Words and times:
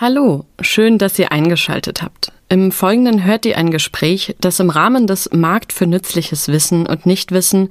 Hallo, 0.00 0.44
schön, 0.60 0.96
dass 0.98 1.18
ihr 1.18 1.32
eingeschaltet 1.32 2.02
habt. 2.02 2.30
Im 2.48 2.70
Folgenden 2.70 3.24
hört 3.24 3.44
ihr 3.44 3.58
ein 3.58 3.72
Gespräch, 3.72 4.36
das 4.40 4.60
im 4.60 4.70
Rahmen 4.70 5.08
des 5.08 5.28
Markt 5.32 5.72
für 5.72 5.88
nützliches 5.88 6.46
Wissen 6.46 6.86
und 6.86 7.04
Nichtwissen 7.04 7.70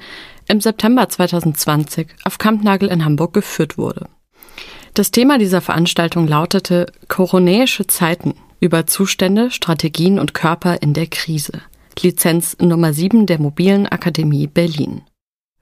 im 0.50 0.60
September 0.60 1.08
2020 1.08 2.08
auf 2.26 2.38
Kampnagel 2.38 2.90
in 2.90 3.06
Hamburg 3.06 3.34
geführt 3.34 3.78
wurde. 3.78 4.10
Das 4.94 5.12
Thema 5.12 5.38
dieser 5.38 5.62
Veranstaltung 5.62 6.28
lautete 6.28 6.88
Koronäische 7.08 7.88
Zeiten 7.88 8.34
über 8.60 8.86
Zustände, 8.88 9.50
Strategien 9.50 10.20
und 10.20 10.34
Körper 10.34 10.82
in 10.82 10.94
der 10.94 11.08
Krise. 11.08 11.62
Lizenz 11.98 12.58
Nummer 12.60 12.92
7 12.92 13.26
der 13.26 13.40
Mobilen 13.40 13.88
Akademie 13.88 14.48
Berlin. 14.48 15.04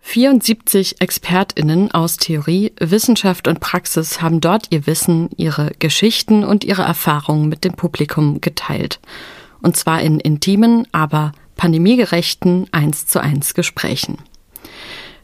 74 0.07 1.01
ExpertInnen 1.01 1.91
aus 1.91 2.17
Theorie, 2.17 2.71
Wissenschaft 2.79 3.47
und 3.47 3.59
Praxis 3.59 4.21
haben 4.21 4.39
dort 4.39 4.67
ihr 4.69 4.85
Wissen, 4.85 5.29
ihre 5.35 5.71
Geschichten 5.79 6.43
und 6.43 6.63
ihre 6.63 6.83
Erfahrungen 6.83 7.49
mit 7.49 7.65
dem 7.65 7.73
Publikum 7.73 8.39
geteilt. 8.39 8.99
Und 9.63 9.75
zwar 9.75 10.01
in 10.01 10.19
intimen, 10.19 10.87
aber 10.91 11.31
pandemiegerechten 11.57 12.67
1 12.71 13.07
zu 13.07 13.19
1 13.19 13.55
Gesprächen. 13.55 14.19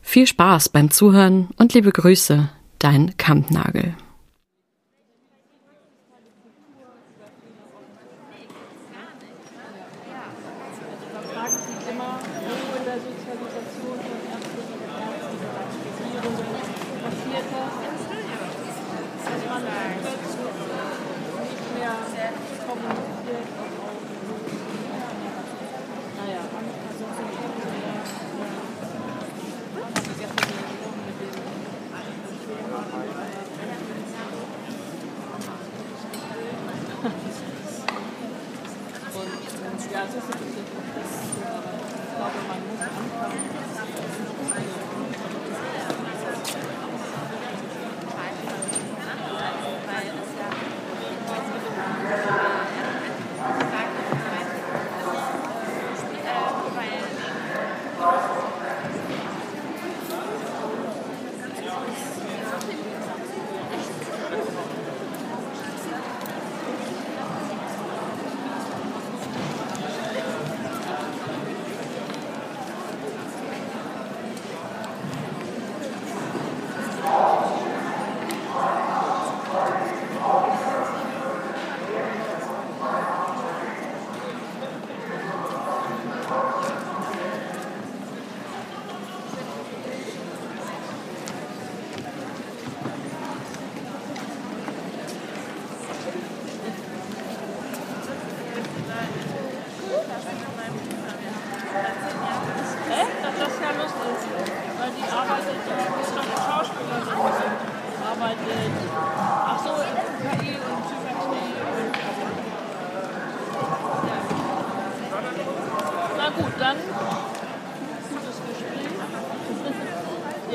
Viel 0.02 0.26
Spaß 0.26 0.70
beim 0.70 0.90
Zuhören 0.90 1.50
und 1.58 1.76
liebe 1.76 1.92
Grüße, 1.92 2.50
dein 2.80 3.16
Kampnagel. 3.18 3.96
Ja, 40.02 40.08
ist 40.08 40.16
es. 40.16 40.24
Ich 40.24 40.32
glaube, 42.18 42.40
man 42.48 42.60
muss 42.68 42.82
anfangen. 42.82 43.51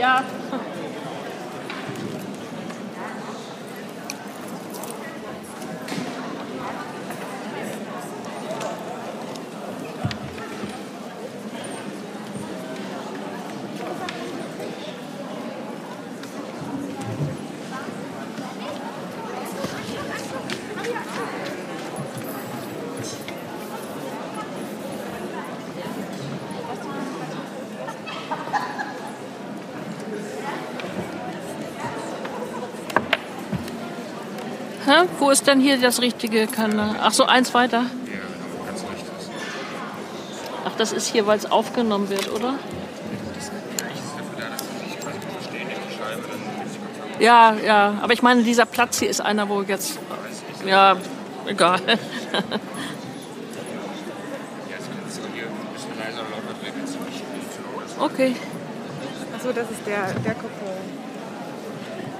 Hä? 0.02 0.24
Wo 35.26 35.32
ist 35.32 35.48
denn 35.48 35.58
hier 35.58 35.76
das 35.76 36.00
richtige 36.00 36.46
Kanal? 36.46 36.94
Ach 37.02 37.10
so, 37.10 37.24
eins 37.24 37.52
weiter. 37.52 37.86
Ach, 40.64 40.70
das 40.78 40.92
ist 40.92 41.08
hier, 41.08 41.26
weil 41.26 41.36
es 41.36 41.50
aufgenommen 41.50 42.08
wird, 42.08 42.30
oder? 42.30 42.54
Ja, 47.18 47.54
ja. 47.54 47.94
Aber 48.00 48.12
ich 48.12 48.22
meine, 48.22 48.44
dieser 48.44 48.66
Platz 48.66 49.00
hier 49.00 49.10
ist 49.10 49.20
einer, 49.20 49.48
wo 49.48 49.62
jetzt. 49.62 49.98
Ja, 50.64 50.96
egal. 51.44 51.80
okay. 57.98 58.36
Achso, 59.34 59.52
das 59.52 59.72
ist 59.72 59.84
der, 59.84 60.12
der 60.24 60.34
Kopfhörer. 60.34 60.76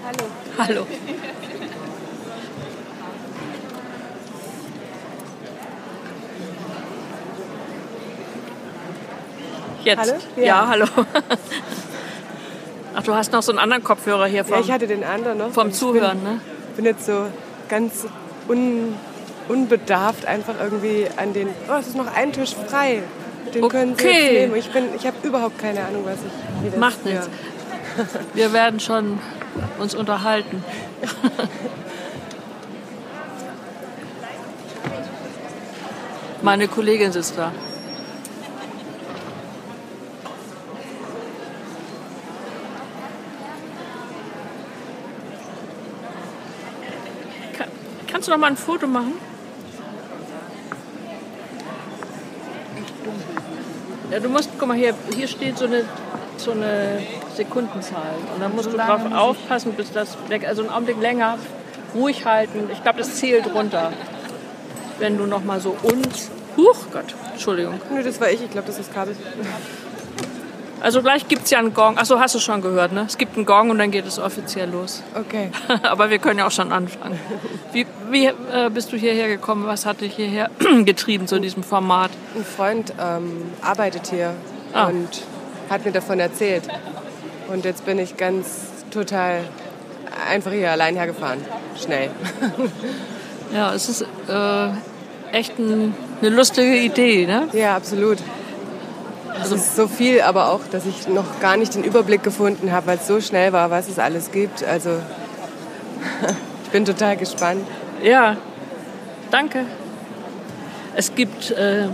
Hallo. 0.05 0.25
Hallo. 0.59 0.87
Jetzt? 9.87 10.01
Hallo? 10.01 10.13
Ja, 10.37 10.43
Ja. 10.45 10.67
hallo. 10.69 10.85
Ach, 12.97 13.03
du 13.05 13.15
hast 13.15 13.31
noch 13.33 13.43
so 13.43 13.53
einen 13.53 13.61
anderen 13.61 13.85
Kopfhörer 13.85 14.27
hier 14.27 14.45
vom, 14.45 14.55
Ja, 14.55 14.61
ich 14.61 14.71
hatte 14.73 14.87
den 14.89 15.05
anderen 15.05 15.39
noch. 15.39 15.53
vom 15.53 15.69
ich 15.69 15.75
Zuhören, 15.75 16.21
ne? 16.25 16.41
bin, 16.75 16.77
bin 16.77 16.85
jetzt 16.87 17.07
so 17.07 17.27
ganz 17.69 18.05
un, 18.49 18.97
unbedarft 19.49 20.27
einfach 20.27 20.55
irgendwie 20.61 21.07
an 21.17 21.33
den. 21.33 21.49
Oh, 21.69 21.75
es 21.79 21.87
ist 21.87 21.97
noch 21.97 22.13
ein 22.17 22.33
Tisch 22.33 22.53
frei. 22.69 23.03
Den 23.55 23.69
können 23.69 23.95
Sie 23.97 24.05
Okay. 24.05 24.23
jetzt 24.23 24.33
nehmen. 24.41 24.57
Ich, 24.57 24.71
bin, 24.73 24.87
ich 24.97 25.07
habe 25.07 25.17
überhaupt 25.23 25.57
keine 25.61 25.83
Ahnung, 25.87 26.03
was 26.05 26.15
ich. 26.15 26.65
Wie 26.65 26.71
das 26.71 26.81
Macht 26.81 27.05
nichts. 27.05 27.29
Wir 28.35 28.53
werden 28.53 28.81
schon 28.81 29.21
uns 29.79 29.95
unterhalten. 29.95 30.65
Meine 36.43 36.69
Kollegin 36.69 37.13
sitzt 37.13 37.39
da. 37.39 37.53
Kannst 48.27 48.35
du 48.35 48.41
noch 48.41 48.45
mal 48.45 48.51
ein 48.51 48.57
Foto 48.57 48.89
machen? 48.89 49.13
Ja, 54.11 54.19
du 54.19 54.29
musst, 54.29 54.51
guck 54.59 54.67
mal 54.67 54.77
hier, 54.77 54.95
hier 55.15 55.29
steht 55.29 55.57
so 55.57 55.67
eine, 55.67 55.85
so 56.37 56.51
eine 56.51 56.99
Sekundenzahl. 57.37 58.17
Und 58.35 58.43
dann 58.43 58.57
musst 58.57 58.73
du 58.73 58.77
drauf 58.77 59.03
aufpassen, 59.15 59.75
bis 59.75 59.93
das 59.93 60.17
weg, 60.27 60.45
also 60.45 60.63
einen 60.63 60.73
Augenblick 60.73 61.01
länger 61.01 61.39
ruhig 61.95 62.27
halten. 62.27 62.69
Ich 62.73 62.83
glaube, 62.83 62.99
das 62.99 63.15
zählt 63.15 63.47
runter. 63.55 63.93
Wenn 64.99 65.17
du 65.19 65.27
noch 65.27 65.45
mal 65.45 65.61
so 65.61 65.77
uns, 65.85 66.33
huch 66.57 66.87
Gott, 66.93 67.15
Entschuldigung. 67.31 67.81
Nö, 67.93 68.03
das 68.03 68.21
war 68.21 68.29
ich. 68.29 68.43
Ich 68.43 68.51
glaube, 68.51 68.67
das 68.67 68.81
ist 68.81 68.93
Kabel. 68.93 69.15
Also 70.87 71.03
gleich 71.03 71.27
gibt 71.27 71.47
es 71.47 71.51
ja 71.51 71.59
einen 71.59 71.75
Gong. 71.75 71.99
Achso, 71.99 72.21
hast 72.21 72.37
du 72.37 72.39
schon 72.39 72.63
gehört, 72.63 72.93
ne? 72.93 73.05
Es 73.09 73.19
gibt 73.19 73.37
einen 73.37 73.45
Gong 73.45 73.71
und 73.71 73.79
dann 73.79 73.91
geht 73.91 74.07
es 74.07 74.21
offiziell 74.21 74.71
los. 74.71 75.03
Okay. 75.17 75.51
Aber 75.83 76.11
wir 76.11 76.19
können 76.19 76.39
ja 76.39 76.47
auch 76.47 76.53
schon 76.53 76.71
anfangen. 76.71 77.19
Wie, 77.73 77.87
wie 78.13 78.27
äh, 78.27 78.71
bist 78.73 78.93
du 78.93 78.97
hierher 78.97 79.27
gekommen? 79.27 79.67
Was 79.67 79.85
hat 79.85 80.01
dich 80.01 80.15
hierher 80.15 80.49
getrieben 80.85 81.27
zu 81.27 81.41
diesem 81.41 81.65
Format? 81.65 82.13
Ein 82.37 82.45
Freund 82.45 82.93
ähm, 83.01 83.43
arbeitet 83.63 84.07
hier 84.11 84.33
Ah. 84.73 84.87
und 84.87 85.09
hat 85.71 85.85
mir 85.85 85.91
davon 85.91 86.21
erzählt. 86.21 86.63
Und 87.49 87.65
jetzt 87.65 87.85
bin 87.85 87.99
ich 87.99 88.17
ganz 88.17 88.47
total 88.93 89.41
einfach 90.31 90.53
hier 90.53 90.71
allein 90.71 90.95
hergefahren. 90.95 91.41
Schnell. 91.83 92.11
Ja, 93.55 93.73
es 93.75 93.89
ist 93.89 94.03
äh, 94.29 94.69
echt 95.33 95.57
ein, 95.59 95.95
eine 96.21 96.31
lustige 96.31 96.77
Idee, 96.77 97.27
ne? 97.27 97.49
Ja, 97.53 97.77
absolut. 97.77 98.19
Es 99.47 99.67
ist 99.67 99.77
so 99.77 99.87
viel, 99.89 100.21
aber 100.23 100.51
auch, 100.51 100.61
dass 100.71 100.85
ich 100.87 101.09
noch 101.09 101.41
gar 101.41 101.57
nicht 101.57 101.75
den 101.75 101.85
Überblick 101.85 102.23
gefunden 102.23 102.73
habe, 102.73 102.87
weil 102.89 102.99
es 102.99 103.07
so 103.07 103.21
schnell 103.21 103.53
war, 103.53 103.71
was 103.71 103.89
es 103.89 103.99
alles 103.99 104.31
gibt. 104.33 104.65
Also 104.65 104.91
ich 106.65 106.71
bin 106.71 106.85
total 106.85 107.17
gespannt. 107.17 107.67
Ja, 108.03 108.37
danke. 109.31 109.65
Es 110.95 111.15
gibt 111.15 111.51
äh, 111.53 111.89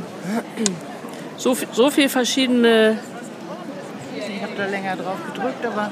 so, 1.36 1.54
viel- 1.54 1.68
so 1.72 1.90
viel 1.90 2.08
verschiedene. 2.08 2.98
Ich 4.16 4.42
habe 4.42 4.52
da 4.56 4.66
länger 4.66 4.96
drauf 4.96 5.16
gedrückt, 5.32 5.64
aber 5.66 5.90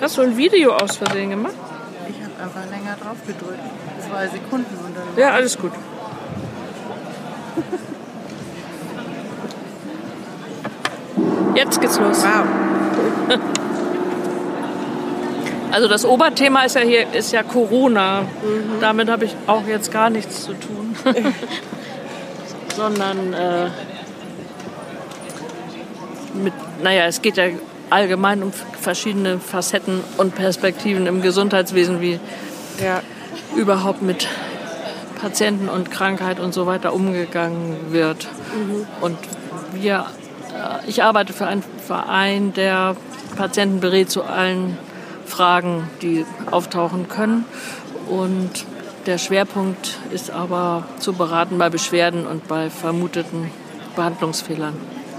Hast 0.00 0.16
du 0.16 0.22
ein 0.22 0.36
Video 0.36 0.72
aus 0.74 0.96
Versehen 0.96 1.30
gemacht? 1.30 1.52
ich 2.08 2.16
habe 2.22 2.32
einfach 2.42 2.70
länger 2.70 2.96
drauf 3.02 3.16
gedrückt. 3.26 3.58
Zwei 4.08 4.26
Sekunden 4.28 4.76
und 4.84 4.96
dann 4.96 5.04
Ja, 5.18 5.32
alles 5.32 5.58
gut. 5.58 5.72
Jetzt 11.54 11.80
geht's 11.80 11.98
los. 11.98 12.24
Wow. 12.24 13.38
Also 15.72 15.86
das 15.86 16.04
Oberthema 16.04 16.64
ist 16.64 16.74
ja 16.74 16.80
hier 16.80 17.12
ist 17.12 17.32
ja 17.32 17.42
Corona. 17.42 18.24
Damit 18.80 19.08
habe 19.08 19.24
ich 19.24 19.36
auch 19.46 19.66
jetzt 19.66 19.92
gar 19.92 20.10
nichts 20.10 20.44
zu 20.44 20.54
tun. 20.54 20.96
Sondern 22.76 23.32
äh, 23.32 23.66
mit, 26.34 26.52
naja, 26.82 27.04
es 27.06 27.22
geht 27.22 27.36
ja 27.36 27.44
allgemein 27.88 28.42
um 28.42 28.52
verschiedene 28.52 29.38
Facetten 29.38 30.00
und 30.16 30.34
Perspektiven 30.34 31.06
im 31.06 31.22
Gesundheitswesen, 31.22 32.00
wie 32.00 32.18
Ja, 32.82 33.02
überhaupt 33.54 34.02
mit 34.02 34.26
Patienten 35.20 35.68
und 35.68 35.90
Krankheit 35.90 36.40
und 36.40 36.54
so 36.54 36.66
weiter 36.66 36.94
umgegangen 36.94 37.92
wird. 37.92 38.26
Und 39.00 39.18
wir, 39.74 40.06
ich 40.86 41.02
arbeite 41.02 41.32
für 41.32 41.46
einen 41.46 41.64
Verein, 41.86 42.52
der 42.52 42.96
Patienten 43.36 43.80
berät 43.80 44.10
zu 44.10 44.22
allen 44.22 44.76
Fragen, 45.26 45.88
die 46.02 46.26
auftauchen 46.50 47.08
können. 47.08 47.44
Und 48.08 48.50
der 49.06 49.18
Schwerpunkt 49.18 49.98
ist 50.10 50.30
aber 50.30 50.84
zu 50.98 51.12
beraten 51.12 51.58
bei 51.58 51.70
Beschwerden 51.70 52.26
und 52.26 52.48
bei 52.48 52.70
vermuteten 52.70 53.50
Behandlungsfehlern. 53.96 54.74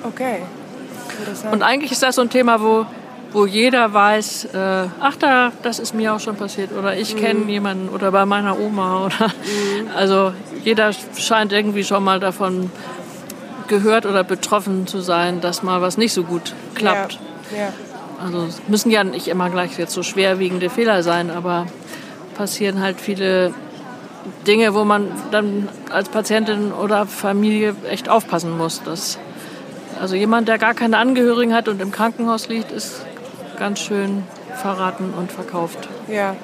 okay. 0.08 0.40
Und 1.52 1.62
eigentlich 1.62 1.92
ist 1.92 2.04
das 2.04 2.16
so 2.16 2.22
ein 2.22 2.30
Thema, 2.30 2.62
wo, 2.62 2.86
wo 3.32 3.46
jeder 3.46 3.94
weiß, 3.94 4.46
äh, 4.46 4.88
ach 5.00 5.16
da, 5.18 5.52
das 5.62 5.80
ist 5.80 5.94
mir 5.94 6.14
auch 6.14 6.20
schon 6.20 6.36
passiert 6.36 6.72
oder 6.72 6.96
ich 6.98 7.16
kenne 7.16 7.46
jemanden 7.52 7.90
oder 7.90 8.12
bei 8.12 8.26
meiner 8.26 8.58
Oma 8.60 9.06
oder 9.06 9.32
also 9.96 10.34
jeder 10.64 10.92
scheint 11.18 11.52
irgendwie 11.52 11.84
schon 11.84 12.04
mal 12.04 12.20
davon 12.20 12.72
gehört 13.72 14.06
oder 14.06 14.24
betroffen 14.26 14.86
zu 14.86 15.00
sein, 15.00 15.40
dass 15.40 15.64
mal 15.64 15.82
was 15.82 15.98
nicht 15.98 16.12
so 16.14 16.24
gut 16.24 16.54
klappt. 16.76 17.18
Ja, 17.52 17.58
ja. 17.58 17.74
Also 18.24 18.46
es 18.46 18.62
müssen 18.68 18.92
ja 18.92 19.04
nicht 19.04 19.30
immer 19.30 19.50
gleich 19.50 19.80
jetzt 19.80 19.94
so 19.94 20.04
schwerwiegende 20.04 20.70
Fehler 20.70 21.02
sein, 21.04 21.32
aber 21.32 21.66
passieren 22.36 22.82
halt 22.82 23.00
viele 23.00 23.54
Dinge, 24.46 24.74
wo 24.76 24.84
man 24.84 25.08
dann 25.32 25.70
als 25.90 26.10
Patientin 26.10 26.74
oder 26.74 27.06
Familie 27.08 27.74
echt 27.90 28.10
aufpassen 28.10 28.58
muss. 28.58 28.84
Dass, 28.84 29.18
also 30.00 30.16
jemand, 30.16 30.50
der 30.50 30.58
gar 30.58 30.74
keine 30.74 30.98
Angehörigen 30.98 31.54
hat 31.54 31.70
und 31.70 31.82
im 31.82 31.92
Krankenhaus 31.92 32.50
liegt, 32.50 32.72
ist 32.74 33.06
ganz 33.58 33.80
schön 33.80 34.24
verraten 34.62 35.14
und 35.18 35.32
verkauft. 35.32 35.88
ja. 36.08 36.36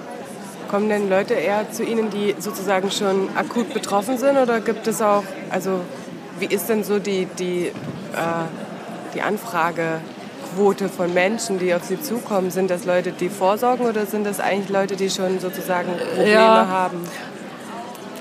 Kommen 0.69 0.89
denn 0.89 1.09
Leute 1.09 1.33
eher 1.33 1.71
zu 1.71 1.81
Ihnen, 1.81 2.09
die 2.09 2.35
sozusagen 2.39 2.91
schon 2.91 3.29
akut 3.37 3.73
betroffen 3.73 4.17
sind? 4.17 4.35
Oder 4.37 4.59
gibt 4.59 4.85
es 4.85 5.01
auch, 5.01 5.23
also 5.49 5.79
wie 6.39 6.45
ist 6.45 6.69
denn 6.69 6.83
so 6.83 6.99
die, 6.99 7.27
die, 7.39 7.67
äh, 7.67 7.71
die 9.13 9.21
Anfragequote 9.21 10.89
von 10.89 11.13
Menschen, 11.13 11.59
die 11.59 11.73
auf 11.73 11.83
Sie 11.83 12.01
zukommen? 12.01 12.51
Sind 12.51 12.69
das 12.69 12.85
Leute, 12.85 13.11
die 13.11 13.29
vorsorgen 13.29 13.85
oder 13.85 14.05
sind 14.05 14.25
das 14.25 14.39
eigentlich 14.39 14.69
Leute, 14.69 14.95
die 14.95 15.09
schon 15.09 15.39
sozusagen 15.39 15.89
Probleme 16.15 16.31
Ja. 16.33 16.67
haben? 16.67 17.01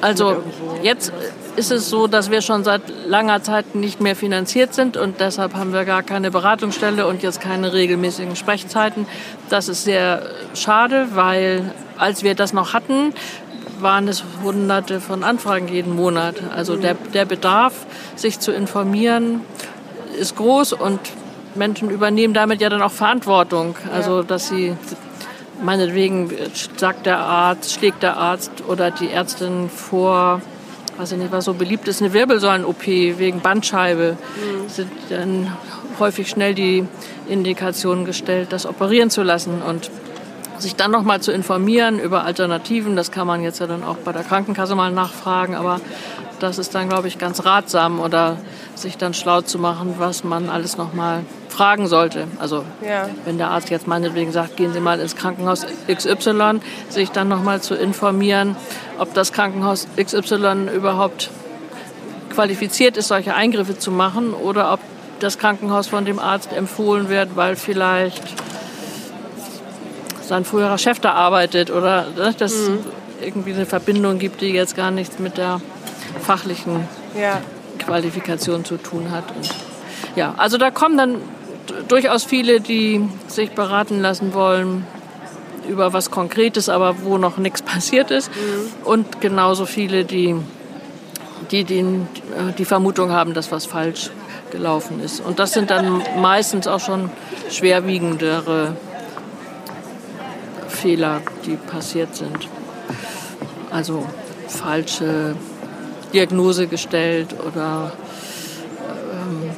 Also 0.03 0.43
jetzt 0.83 1.11
ist 1.57 1.71
es 1.73 1.89
so, 1.89 2.07
dass 2.07 2.31
wir 2.31 2.43
schon 2.43 2.65
seit 2.65 2.83
langer 3.07 3.43
Zeit 3.43 3.75
nicht 3.75 3.99
mehr 4.01 4.15
finanziert 4.15 4.75
sind 4.75 4.99
und 4.99 5.21
deshalb 5.21 5.55
haben 5.55 5.73
wir 5.73 5.87
gar 5.87 6.03
keine 6.03 6.31
Beratungsstelle 6.31 7.07
und 7.07 7.23
jetzt 7.23 7.41
keine 7.41 7.73
regelmäßigen 7.73 8.37
Sprechzeiten. 8.37 9.07
Das 9.49 9.69
ist 9.69 9.85
sehr 9.85 10.23
schade, 10.55 11.09
weil 11.15 11.73
als 11.97 12.23
wir 12.23 12.35
das 12.35 12.53
noch 12.53 12.75
hatten, 12.75 13.15
waren 13.81 14.09
es 14.09 14.25
hunderte 14.43 15.01
von 15.01 15.25
Anfragen 15.25 15.69
jeden 15.69 15.95
Monat. 15.95 16.37
Also 16.55 16.77
der, 16.77 16.95
der 16.95 17.25
Bedarf, 17.25 17.75
sich 18.15 18.41
zu 18.41 18.53
informieren, 18.53 19.41
ist 20.19 20.37
groß 20.37 20.73
und 20.73 21.01
Menschen 21.55 21.91
übernehmen 21.91 22.35
damit 22.35 22.61
ja 22.61 22.69
dann 22.69 22.83
auch 22.83 22.93
Verantwortung. 22.93 23.77
Also 23.93 24.23
dass 24.23 24.49
sie 24.49 24.77
meinetwegen 25.63 26.31
sagt 26.77 27.07
der 27.07 27.19
Arzt, 27.19 27.73
schlägt 27.73 28.03
der 28.03 28.17
Arzt 28.17 28.51
oder 28.69 28.91
die 28.91 29.11
Ärztin 29.11 29.71
vor, 29.71 30.43
weiß 30.99 31.13
ich 31.13 31.19
nicht, 31.19 31.33
was 31.33 31.47
so 31.47 31.55
beliebt 31.55 31.89
ist, 31.89 32.03
eine 32.03 32.13
Wirbelsäulen-OP 32.13 32.87
wegen 32.87 33.41
Bandscheibe, 33.41 34.17
sind 34.69 34.91
dann 35.09 35.53
häufig 35.99 36.29
schnell 36.29 36.55
die 36.55 36.87
Indikationen 37.29 38.05
gestellt, 38.05 38.49
das 38.53 38.67
operieren 38.67 39.11
zu 39.11 39.23
lassen 39.23 39.63
und 39.63 39.91
sich 40.59 40.77
dann 40.77 40.91
noch 40.91 41.03
mal 41.03 41.21
zu 41.21 41.33
informieren 41.33 41.99
über 41.99 42.25
Alternativen, 42.25 42.97
das 42.97 43.11
kann 43.11 43.27
man 43.27 43.43
jetzt 43.43 43.61
ja 43.61 43.67
dann 43.67 43.85
auch 43.85 43.97
bei 43.97 44.13
der 44.13 44.23
Krankenkasse 44.23 44.75
mal 44.75 44.91
nachfragen, 44.91 45.55
aber 45.55 45.81
das 46.41 46.59
ist 46.59 46.75
dann, 46.75 46.89
glaube 46.89 47.09
ich, 47.09 47.19
ganz 47.19 47.45
ratsam 47.45 48.01
oder 48.01 48.37
sich 48.75 48.99
dann 48.99 49.15
schlau 49.15 49.41
zu 49.41 49.59
machen, 49.59 49.95
was 49.99 50.23
man 50.25 50.51
alles 50.51 50.77
noch 50.77 50.93
mal 50.93 51.25
fragen 51.49 51.87
sollte. 51.87 52.27
Also 52.39 52.65
Ja. 52.87 53.09
wenn 53.25 53.39
der 53.39 53.51
Arzt 53.51 53.71
jetzt 53.71 53.87
meinetwegen 53.87 54.33
sagt, 54.33 54.57
gehen 54.57 54.73
Sie 54.75 54.81
mal 54.81 55.01
ins 55.01 55.17
Krankenhaus 55.17 55.67
XY, 55.89 56.61
sich 56.91 57.11
dann 57.11 57.29
noch 57.29 57.43
mal 57.43 57.63
zu 57.63 57.75
informieren, 57.75 58.57
ob 58.99 59.15
das 59.15 59.33
Krankenhaus 59.33 59.89
XY 59.99 60.69
überhaupt 60.75 61.31
qualifiziert 62.35 62.99
ist, 62.99 63.09
solche 63.09 63.35
Eingriffe 63.35 63.79
zu 63.79 63.91
machen 63.91 64.35
oder 64.35 64.73
ob 64.75 64.81
das 65.21 65.39
Krankenhaus 65.39 65.87
von 65.87 66.05
dem 66.05 66.19
Arzt 66.19 66.53
empfohlen 66.53 67.09
wird, 67.09 67.37
weil 67.37 67.57
vielleicht 67.57 68.23
sein 70.27 70.45
früherer 70.45 70.79
Chef 70.79 70.99
da 71.01 71.13
arbeitet 71.13 71.71
oder 71.71 72.07
ne, 72.17 72.35
dass 72.37 72.53
es 72.53 72.71
irgendwie 73.23 73.53
eine 73.53 73.67
Verbindung 73.67 74.19
gibt, 74.19 74.41
die 74.41 74.49
jetzt 74.49 74.77
gar 74.77 74.91
nichts 74.91 75.19
mit 75.19 75.39
der 75.39 75.61
fachlichen 76.21 76.89
Ja, 77.19 77.41
Qualifikation 77.79 78.65
zu 78.65 78.77
tun 78.77 79.11
hat. 79.11 79.25
Und 79.35 79.49
ja, 80.17 80.35
also 80.37 80.59
da 80.59 80.71
kommen 80.71 80.97
dann 80.99 81.17
durchaus 81.89 82.25
viele, 82.25 82.61
die 82.61 83.09
sich 83.29 83.51
beraten 83.51 84.01
lassen 84.01 84.35
wollen 84.35 84.87
über 85.69 85.93
was 85.93 86.11
Konkretes, 86.11 86.69
aber 86.69 87.03
wo 87.03 87.19
noch 87.19 87.39
nichts 87.39 87.63
passiert 87.75 88.11
ist. 88.11 88.31
Und 88.85 89.21
genauso 89.21 89.67
viele, 89.67 90.05
die, 90.05 90.37
die 91.51 91.65
den, 91.65 92.09
die 92.59 92.65
Vermutung 92.65 93.11
haben, 93.13 93.35
dass 93.35 93.51
was 93.53 93.67
falsch 93.67 94.11
gelaufen 94.51 95.01
ist. 95.01 95.21
Und 95.21 95.39
das 95.39 95.53
sind 95.53 95.71
dann 95.71 96.03
meistens 96.21 96.67
auch 96.67 96.81
schon 96.81 97.11
schwerwiegendere 97.51 98.77
Fehler, 100.87 101.21
die 101.45 101.57
passiert 101.57 102.15
sind. 102.15 102.49
Also 103.73 104.07
falsche 104.47 105.35
Diagnose 106.13 106.69
gestellt 106.69 107.35
oder 107.45 107.91
ähm, 109.13 109.51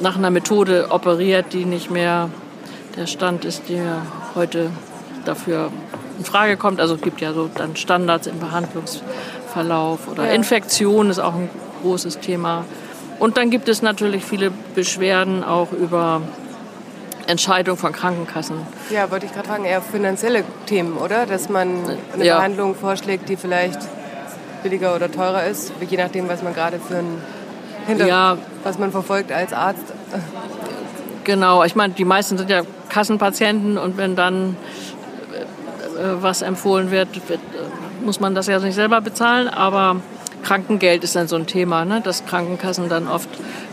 nach 0.00 0.16
einer 0.16 0.30
Methode 0.30 0.86
operiert, 0.90 1.46
die 1.52 1.64
nicht 1.64 1.90
mehr 1.90 2.30
der 2.96 3.08
Stand 3.08 3.44
ist, 3.44 3.68
der 3.68 4.02
heute 4.36 4.70
dafür 5.24 5.72
in 6.20 6.24
Frage 6.24 6.56
kommt. 6.56 6.80
Also 6.80 6.94
es 6.94 7.00
gibt 7.00 7.20
ja 7.20 7.32
so 7.32 7.50
dann 7.52 7.74
Standards 7.74 8.28
im 8.28 8.38
Behandlungsverlauf 8.38 10.06
oder 10.06 10.26
Ja. 10.26 10.34
Infektion 10.34 11.10
ist 11.10 11.18
auch 11.18 11.34
ein 11.34 11.50
großes 11.82 12.20
Thema. 12.20 12.64
Und 13.18 13.38
dann 13.38 13.50
gibt 13.50 13.68
es 13.68 13.82
natürlich 13.82 14.24
viele 14.24 14.52
Beschwerden 14.76 15.42
auch 15.42 15.72
über 15.72 16.22
Entscheidung 17.26 17.76
von 17.76 17.92
Krankenkassen. 17.92 18.56
ja 18.90 19.10
wollte 19.10 19.26
ich 19.26 19.32
gerade 19.32 19.48
fragen, 19.48 19.64
eher 19.64 19.82
finanzielle 19.82 20.44
Themen, 20.66 20.96
oder? 20.96 21.26
Dass 21.26 21.48
man 21.48 21.68
eine 22.14 22.24
Ja. 22.24 22.36
Behandlung 22.36 22.74
vorschlägt, 22.74 23.28
die 23.28 23.36
vielleicht 23.36 23.78
billiger 24.62 24.94
oder 24.94 25.10
teurer 25.10 25.44
ist, 25.44 25.72
je 25.88 25.96
nachdem, 25.96 26.28
was 26.28 26.42
man 26.42 26.54
gerade 26.54 26.78
für 26.78 26.96
ein 26.96 27.18
hinter, 27.86 28.06
ja, 28.06 28.38
was 28.64 28.78
man 28.78 28.90
verfolgt 28.90 29.30
als 29.32 29.52
Arzt. 29.52 29.84
Genau, 31.24 31.64
ich 31.64 31.74
meine, 31.74 31.92
die 31.94 32.04
meisten 32.04 32.38
sind 32.38 32.50
ja 32.50 32.62
Kassenpatienten 32.88 33.78
und 33.78 33.96
wenn 33.96 34.16
dann 34.16 34.56
äh, 35.32 35.42
was 36.20 36.42
empfohlen 36.42 36.90
wird, 36.90 37.08
wird, 37.28 37.40
äh, 37.40 38.04
muss 38.04 38.20
man 38.20 38.34
das 38.34 38.46
ja 38.46 38.58
nicht 38.58 38.74
selber 38.74 39.00
bezahlen, 39.00 39.48
aber 39.48 39.96
Krankengeld 40.42 41.02
ist 41.02 41.16
dann 41.16 41.26
so 41.26 41.36
ein 41.36 41.46
Thema, 41.46 41.84
ne? 41.84 42.00
dass 42.00 42.24
Krankenkassen 42.26 42.88
dann 42.88 43.08
oft 43.08 43.28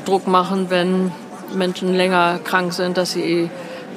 Druck 0.05 0.27
machen, 0.27 0.67
wenn 0.69 1.11
Menschen 1.53 1.93
länger 1.93 2.39
krank 2.43 2.73
sind, 2.73 2.97
dass 2.97 3.11
sie 3.11 3.49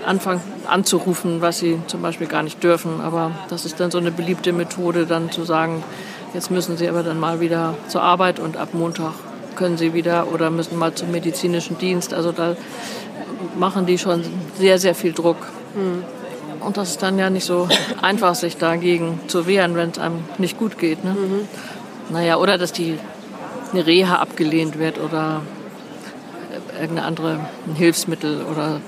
anfangen 0.04 0.40
anzurufen, 0.68 1.40
was 1.40 1.58
sie 1.58 1.78
zum 1.86 2.02
Beispiel 2.02 2.26
gar 2.26 2.42
nicht 2.42 2.62
dürfen. 2.62 3.00
Aber 3.00 3.32
das 3.48 3.64
ist 3.64 3.80
dann 3.80 3.90
so 3.90 3.98
eine 3.98 4.10
beliebte 4.10 4.52
Methode, 4.52 5.06
dann 5.06 5.30
zu 5.30 5.44
sagen, 5.44 5.82
jetzt 6.34 6.50
müssen 6.50 6.76
sie 6.76 6.88
aber 6.88 7.02
dann 7.02 7.18
mal 7.18 7.40
wieder 7.40 7.74
zur 7.88 8.02
Arbeit 8.02 8.38
und 8.38 8.56
ab 8.56 8.70
Montag 8.72 9.12
können 9.56 9.78
sie 9.78 9.94
wieder 9.94 10.32
oder 10.32 10.50
müssen 10.50 10.78
mal 10.78 10.94
zum 10.94 11.10
medizinischen 11.10 11.78
Dienst. 11.78 12.12
Also 12.12 12.32
da 12.32 12.56
machen 13.58 13.86
die 13.86 13.98
schon 13.98 14.22
sehr, 14.58 14.78
sehr 14.78 14.94
viel 14.94 15.12
Druck. 15.12 15.38
Mhm. 15.74 16.04
Und 16.64 16.76
das 16.76 16.90
ist 16.90 17.02
dann 17.02 17.18
ja 17.18 17.30
nicht 17.30 17.44
so 17.44 17.68
einfach, 18.02 18.34
sich 18.34 18.56
dagegen 18.56 19.20
zu 19.28 19.46
wehren, 19.46 19.76
wenn 19.76 19.90
es 19.90 19.98
einem 19.98 20.24
nicht 20.38 20.58
gut 20.58 20.78
geht. 20.78 21.04
Ne? 21.04 21.10
Mhm. 21.10 21.48
Naja, 22.10 22.36
oder 22.36 22.58
dass 22.58 22.72
die 22.72 22.98
eine 23.72 23.86
Reha 23.86 24.16
abgelehnt 24.16 24.78
wird 24.78 24.98
oder 24.98 25.42
irgendeine 26.80 27.06
andere 27.06 27.40
ein 27.66 27.74
Hilfsmittel 27.74 28.42
oder 28.42 28.80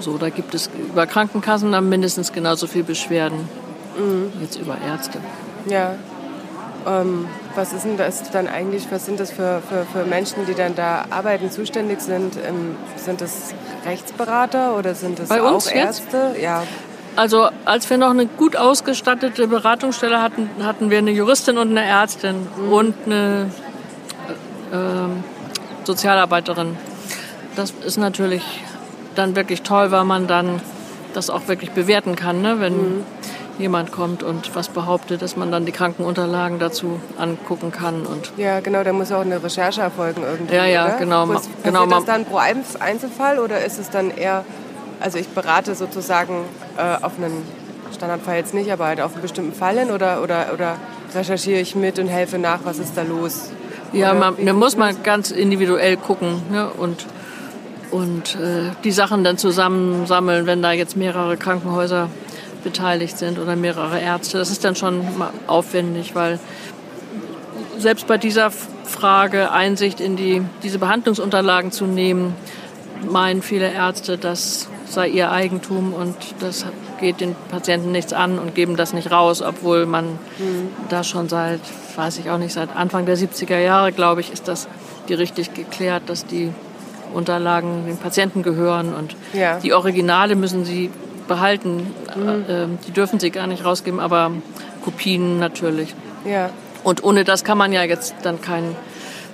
so. 0.00 0.18
Da 0.18 0.30
gibt 0.30 0.54
es 0.54 0.70
über 0.90 1.06
Krankenkassen 1.06 1.72
dann 1.72 1.88
mindestens 1.88 2.32
genauso 2.32 2.66
viel 2.66 2.84
Beschwerden 2.84 3.48
mhm. 3.98 4.32
jetzt 4.40 4.56
über 4.56 4.76
Ärzte. 4.86 5.18
Ja. 5.68 5.94
Ähm, 6.86 7.26
was 7.54 7.72
ist 7.72 7.84
denn 7.84 7.96
das 7.96 8.30
dann 8.30 8.46
eigentlich, 8.48 8.86
was 8.90 9.06
sind 9.06 9.18
das 9.18 9.32
für, 9.32 9.62
für, 9.68 9.86
für 9.92 10.04
Menschen, 10.04 10.46
die 10.46 10.54
dann 10.54 10.74
da 10.74 11.06
arbeiten, 11.10 11.50
zuständig 11.50 12.00
sind? 12.00 12.36
Ähm, 12.36 12.76
sind 12.96 13.20
das 13.20 13.54
Rechtsberater 13.84 14.76
oder 14.78 14.94
sind 14.94 15.18
das 15.18 15.28
Bei 15.28 15.42
auch 15.42 15.54
uns 15.54 15.66
Ärzte? 15.66 16.30
Jetzt? 16.32 16.42
Ja. 16.42 16.62
Also 17.16 17.48
als 17.64 17.88
wir 17.88 17.96
noch 17.96 18.10
eine 18.10 18.26
gut 18.26 18.56
ausgestattete 18.56 19.48
Beratungsstelle 19.48 20.20
hatten, 20.20 20.50
hatten 20.62 20.90
wir 20.90 20.98
eine 20.98 21.12
Juristin 21.12 21.56
und 21.56 21.70
eine 21.70 21.84
Ärztin 21.84 22.46
mhm. 22.56 22.72
und 22.72 22.94
eine 23.06 23.50
äh, 24.70 25.35
Sozialarbeiterin. 25.86 26.76
Das 27.54 27.72
ist 27.84 27.96
natürlich 27.96 28.42
dann 29.14 29.36
wirklich 29.36 29.62
toll, 29.62 29.90
weil 29.92 30.04
man 30.04 30.26
dann 30.26 30.60
das 31.14 31.30
auch 31.30 31.48
wirklich 31.48 31.70
bewerten 31.70 32.16
kann, 32.16 32.42
ne? 32.42 32.60
wenn 32.60 32.74
mhm. 32.74 33.04
jemand 33.58 33.92
kommt 33.92 34.22
und 34.22 34.54
was 34.54 34.68
behauptet, 34.68 35.22
dass 35.22 35.36
man 35.36 35.50
dann 35.50 35.64
die 35.64 35.72
Krankenunterlagen 35.72 36.58
dazu 36.58 37.00
angucken 37.16 37.72
kann. 37.72 38.04
Und 38.04 38.32
ja, 38.36 38.60
genau, 38.60 38.84
da 38.84 38.92
muss 38.92 39.10
auch 39.12 39.20
eine 39.20 39.42
Recherche 39.42 39.80
erfolgen 39.80 40.22
irgendwie. 40.22 40.56
Ja, 40.56 40.66
ja, 40.66 40.86
oder? 40.86 40.96
genau. 40.98 41.28
Was, 41.28 41.48
genau 41.62 41.86
das 41.86 42.04
dann 42.04 42.26
pro 42.26 42.36
Einzelfall 42.36 43.38
oder 43.38 43.64
ist 43.64 43.78
es 43.78 43.88
dann 43.88 44.10
eher, 44.10 44.44
also 45.00 45.18
ich 45.18 45.28
berate 45.28 45.74
sozusagen 45.74 46.44
äh, 46.76 47.02
auf 47.02 47.12
einen 47.16 47.42
Standardfall 47.94 48.36
jetzt 48.36 48.52
nicht, 48.52 48.70
aber 48.70 48.86
halt 48.86 49.00
auf 49.00 49.12
einen 49.12 49.22
bestimmten 49.22 49.54
Fall 49.54 49.78
hin 49.78 49.90
oder, 49.90 50.22
oder, 50.22 50.48
oder 50.52 50.76
recherchiere 51.14 51.60
ich 51.60 51.74
mit 51.74 51.98
und 51.98 52.08
helfe 52.08 52.38
nach, 52.38 52.60
was 52.64 52.78
ist 52.78 52.96
da 52.96 53.02
los? 53.02 53.50
Ja, 53.98 54.14
man, 54.14 54.34
man 54.44 54.56
muss 54.56 54.76
mal 54.76 54.94
ganz 54.94 55.30
individuell 55.30 55.96
gucken 55.96 56.42
ne? 56.50 56.68
und 56.68 57.06
und 57.90 58.34
äh, 58.34 58.72
die 58.84 58.90
Sachen 58.90 59.22
dann 59.24 59.38
zusammensammeln, 59.38 60.46
wenn 60.46 60.60
da 60.60 60.72
jetzt 60.72 60.96
mehrere 60.96 61.36
Krankenhäuser 61.36 62.08
beteiligt 62.64 63.16
sind 63.16 63.38
oder 63.38 63.54
mehrere 63.54 64.00
Ärzte. 64.00 64.38
Das 64.38 64.50
ist 64.50 64.64
dann 64.64 64.74
schon 64.74 65.02
aufwendig, 65.46 66.14
weil 66.14 66.40
selbst 67.78 68.06
bei 68.06 68.18
dieser 68.18 68.50
Frage 68.50 69.52
Einsicht 69.52 70.00
in 70.00 70.16
die, 70.16 70.42
diese 70.62 70.78
Behandlungsunterlagen 70.78 71.70
zu 71.70 71.86
nehmen, 71.86 72.34
meinen 73.08 73.40
viele 73.40 73.70
Ärzte, 73.70 74.18
das 74.18 74.68
sei 74.86 75.08
ihr 75.08 75.30
Eigentum 75.30 75.92
und 75.92 76.16
das 76.40 76.64
geht 77.00 77.20
den 77.20 77.36
Patienten 77.50 77.92
nichts 77.92 78.12
an 78.12 78.38
und 78.38 78.54
geben 78.54 78.76
das 78.76 78.92
nicht 78.92 79.10
raus, 79.10 79.42
obwohl 79.42 79.86
man 79.86 80.06
mhm. 80.38 80.70
da 80.88 81.04
schon 81.04 81.28
seit, 81.28 81.60
weiß 81.96 82.18
ich 82.18 82.30
auch 82.30 82.38
nicht, 82.38 82.52
seit 82.52 82.74
Anfang 82.74 83.06
der 83.06 83.16
70er 83.16 83.58
Jahre, 83.58 83.92
glaube 83.92 84.20
ich, 84.20 84.32
ist 84.32 84.48
das 84.48 84.68
richtig 85.08 85.54
geklärt, 85.54 86.04
dass 86.06 86.26
die 86.26 86.52
Unterlagen 87.14 87.86
den 87.86 87.96
Patienten 87.96 88.42
gehören 88.42 88.94
und 88.94 89.14
ja. 89.32 89.58
die 89.60 89.72
Originale 89.72 90.34
müssen 90.34 90.64
sie 90.64 90.90
behalten. 91.28 91.94
Mhm. 92.16 92.28
Äh, 92.48 92.66
die 92.86 92.92
dürfen 92.92 93.20
sie 93.20 93.30
gar 93.30 93.46
nicht 93.46 93.64
rausgeben, 93.64 94.00
aber 94.00 94.32
Kopien 94.84 95.38
natürlich. 95.38 95.94
Ja. 96.24 96.50
Und 96.82 97.04
ohne 97.04 97.24
das 97.24 97.44
kann 97.44 97.58
man 97.58 97.72
ja 97.72 97.82
jetzt 97.82 98.14
dann 98.22 98.40
keinen 98.40 98.76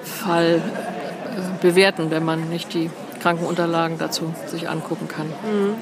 Fall 0.02 0.60
äh, 0.60 1.62
bewerten, 1.62 2.10
wenn 2.10 2.24
man 2.24 2.48
nicht 2.48 2.74
die 2.74 2.90
Krankenunterlagen 3.22 3.98
dazu 3.98 4.34
sich 4.46 4.68
angucken 4.68 5.08
kann. 5.08 5.26
Mhm. 5.26 5.74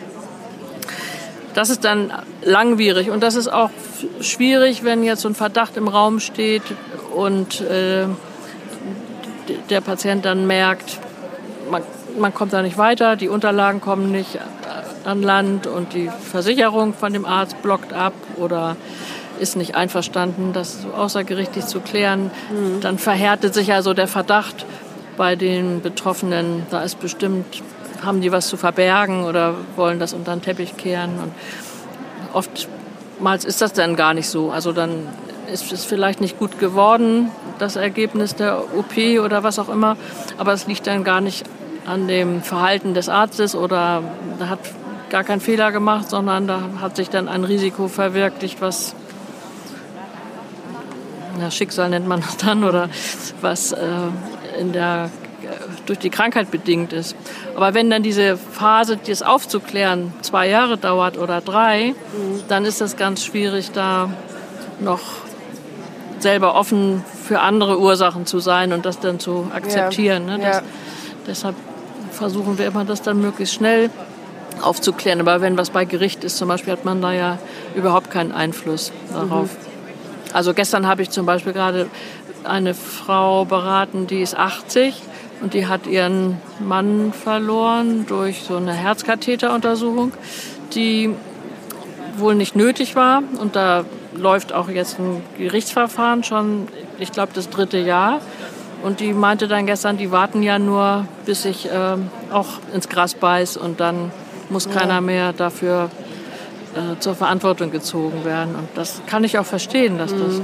Das 1.54 1.70
ist 1.70 1.85
dann 1.85 2.12
langwierig 2.42 3.11
und 3.11 3.23
das 3.23 3.35
ist 3.35 3.49
auch 3.49 3.70
schwierig, 4.20 4.85
wenn 4.85 5.02
jetzt 5.02 5.23
so 5.23 5.28
ein 5.28 5.35
Verdacht 5.35 5.76
im 5.76 5.88
Raum 5.88 6.20
steht 6.20 6.62
und 7.14 7.61
äh, 7.61 8.06
der 9.68 9.80
Patient 9.80 10.25
dann 10.25 10.47
merkt, 10.47 10.99
man, 11.70 11.82
man 12.18 12.32
kommt 12.32 12.52
da 12.52 12.62
nicht 12.62 12.78
weiter, 12.78 13.16
die 13.16 13.28
Unterlagen 13.28 13.80
kommen 13.80 14.12
nicht 14.12 14.38
an 15.04 15.23
Land 15.23 15.66
und 15.66 15.94
die 15.94 16.11
Versicherung 16.30 16.94
von 16.94 17.12
dem 17.12 17.25
Arzt 17.25 17.61
blockt 17.62 17.92
ab 17.92 18.12
oder 18.37 18.76
ist 19.40 19.56
nicht 19.56 19.75
einverstanden, 19.75 20.52
das 20.52 20.82
so 20.82 20.90
außergerichtlich 20.90 21.64
zu 21.66 21.80
klären. 21.80 22.30
Mhm. 22.50 22.80
Dann 22.80 22.99
verhärtet 22.99 23.54
sich 23.54 23.73
also 23.73 23.94
der 23.94 24.06
Verdacht 24.06 24.66
bei 25.20 25.36
den 25.36 25.82
Betroffenen, 25.82 26.62
da 26.70 26.82
ist 26.82 26.98
bestimmt, 26.98 27.62
haben 28.02 28.22
die 28.22 28.32
was 28.32 28.48
zu 28.48 28.56
verbergen 28.56 29.24
oder 29.24 29.54
wollen 29.76 29.98
das 29.98 30.14
unter 30.14 30.34
den 30.34 30.40
Teppich 30.40 30.78
kehren. 30.78 31.10
Und 31.22 31.32
oftmals 32.32 33.44
ist 33.44 33.60
das 33.60 33.74
dann 33.74 33.96
gar 33.96 34.14
nicht 34.14 34.30
so. 34.30 34.50
Also 34.50 34.72
dann 34.72 35.08
ist 35.52 35.72
es 35.72 35.84
vielleicht 35.84 36.22
nicht 36.22 36.38
gut 36.38 36.58
geworden, 36.58 37.30
das 37.58 37.76
Ergebnis 37.76 38.34
der 38.34 38.62
OP 38.74 38.96
oder 39.22 39.42
was 39.42 39.58
auch 39.58 39.68
immer, 39.68 39.98
aber 40.38 40.54
es 40.54 40.66
liegt 40.66 40.86
dann 40.86 41.04
gar 41.04 41.20
nicht 41.20 41.44
an 41.84 42.08
dem 42.08 42.40
Verhalten 42.40 42.94
des 42.94 43.10
Arztes 43.10 43.54
oder 43.54 44.02
da 44.38 44.48
hat 44.48 44.60
gar 45.10 45.22
keinen 45.22 45.42
Fehler 45.42 45.70
gemacht, 45.70 46.08
sondern 46.08 46.46
da 46.46 46.62
hat 46.80 46.96
sich 46.96 47.10
dann 47.10 47.28
ein 47.28 47.44
Risiko 47.44 47.88
verwirklicht, 47.88 48.62
was 48.62 48.94
Schicksal 51.50 51.90
nennt 51.90 52.06
man 52.08 52.20
das 52.22 52.38
dann 52.38 52.64
oder 52.64 52.88
was 53.42 53.72
äh, 53.72 53.86
in 54.59 54.73
der, 54.73 55.11
durch 55.87 55.99
die 55.99 56.11
Krankheit 56.11 56.50
bedingt 56.50 56.92
ist. 56.92 57.16
Aber 57.57 57.75
wenn 57.75 57.90
dann 57.90 58.02
diese 58.02 58.37
Phase, 58.37 58.97
das 58.97 59.23
aufzuklären, 59.23 60.12
zwei 60.23 60.49
Jahre 60.49 60.76
dauert 60.76 61.19
oder 61.19 61.40
drei, 61.40 61.88
mhm. 61.88 62.42
dann 62.49 62.64
ist 62.64 62.80
es 62.80 62.97
ganz 62.97 63.25
schwierig, 63.25 63.73
da 63.73 64.11
noch 64.80 65.00
selber 66.19 66.54
offen 66.54 67.04
für 67.25 67.40
andere 67.40 67.78
Ursachen 67.80 68.26
zu 68.26 68.40
sein 68.40 68.73
und 68.73 68.85
das 68.85 69.00
dann 69.00 69.19
zu 69.19 69.50
akzeptieren. 69.54 70.28
Ja. 70.28 70.37
Ne? 70.37 70.42
Das, 70.42 70.57
ja. 70.57 70.62
Deshalb 71.26 71.57
versuchen 72.12 72.59
wir 72.59 72.66
immer, 72.66 72.85
das 72.85 73.02
dann 73.02 73.21
möglichst 73.21 73.54
schnell 73.54 73.90
aufzuklären. 74.62 75.21
Aber 75.21 75.40
wenn 75.40 75.57
was 75.57 75.71
bei 75.71 75.85
Gericht 75.85 76.25
ist, 76.25 76.37
zum 76.37 76.49
Beispiel, 76.49 76.73
hat 76.73 76.85
man 76.85 77.00
da 77.00 77.12
ja 77.12 77.38
überhaupt 77.75 78.11
keinen 78.11 78.33
Einfluss 78.33 78.92
darauf. 79.12 79.52
Mhm. 79.52 79.71
Also 80.33 80.54
gestern 80.54 80.87
habe 80.87 81.02
ich 81.02 81.11
zum 81.11 81.26
Beispiel 81.26 81.52
gerade 81.52 81.88
eine 82.44 82.75
Frau 82.75 83.44
beraten, 83.44 84.06
die 84.06 84.20
ist 84.20 84.37
80 84.37 84.94
und 85.40 85.54
die 85.54 85.66
hat 85.66 85.87
ihren 85.87 86.38
Mann 86.59 87.12
verloren 87.12 88.06
durch 88.06 88.42
so 88.42 88.56
eine 88.56 88.73
Herzkatheteruntersuchung, 88.73 90.12
die 90.75 91.11
wohl 92.16 92.35
nicht 92.35 92.56
nötig 92.56 92.97
war. 92.97 93.23
Und 93.40 93.56
da 93.56 93.85
läuft 94.14 94.52
auch 94.52 94.68
jetzt 94.68 94.99
ein 94.99 95.23
Gerichtsverfahren 95.38 96.25
schon, 96.25 96.68
ich 96.99 97.12
glaube, 97.12 97.32
das 97.35 97.49
dritte 97.49 97.78
Jahr. 97.78 98.20
Und 98.82 99.00
die 99.00 99.12
meinte 99.12 99.47
dann 99.49 99.66
gestern, 99.66 99.99
die 99.99 100.11
warten 100.11 100.42
ja 100.42 100.59
nur, 100.59 101.06
bis 101.26 101.44
ich 101.44 101.66
äh, 101.66 101.97
auch 102.32 102.47
ins 102.75 102.88
Gras 102.88 103.14
beiß 103.14 103.56
und 103.56 103.80
dann 103.80 104.11
muss 104.49 104.66
ja. 104.66 104.73
keiner 104.73 105.00
mehr 105.00 105.32
dafür 105.32 105.90
äh, 106.75 106.99
zur 106.99 107.14
Verantwortung 107.14 107.70
gezogen 107.70 108.25
werden. 108.25 108.54
Und 108.54 108.68
das 108.75 109.02
kann 109.06 109.25
ich 109.25 109.38
auch 109.38 109.44
verstehen, 109.44 109.99
dass 109.99 110.12
mhm. 110.12 110.20
das 110.20 110.40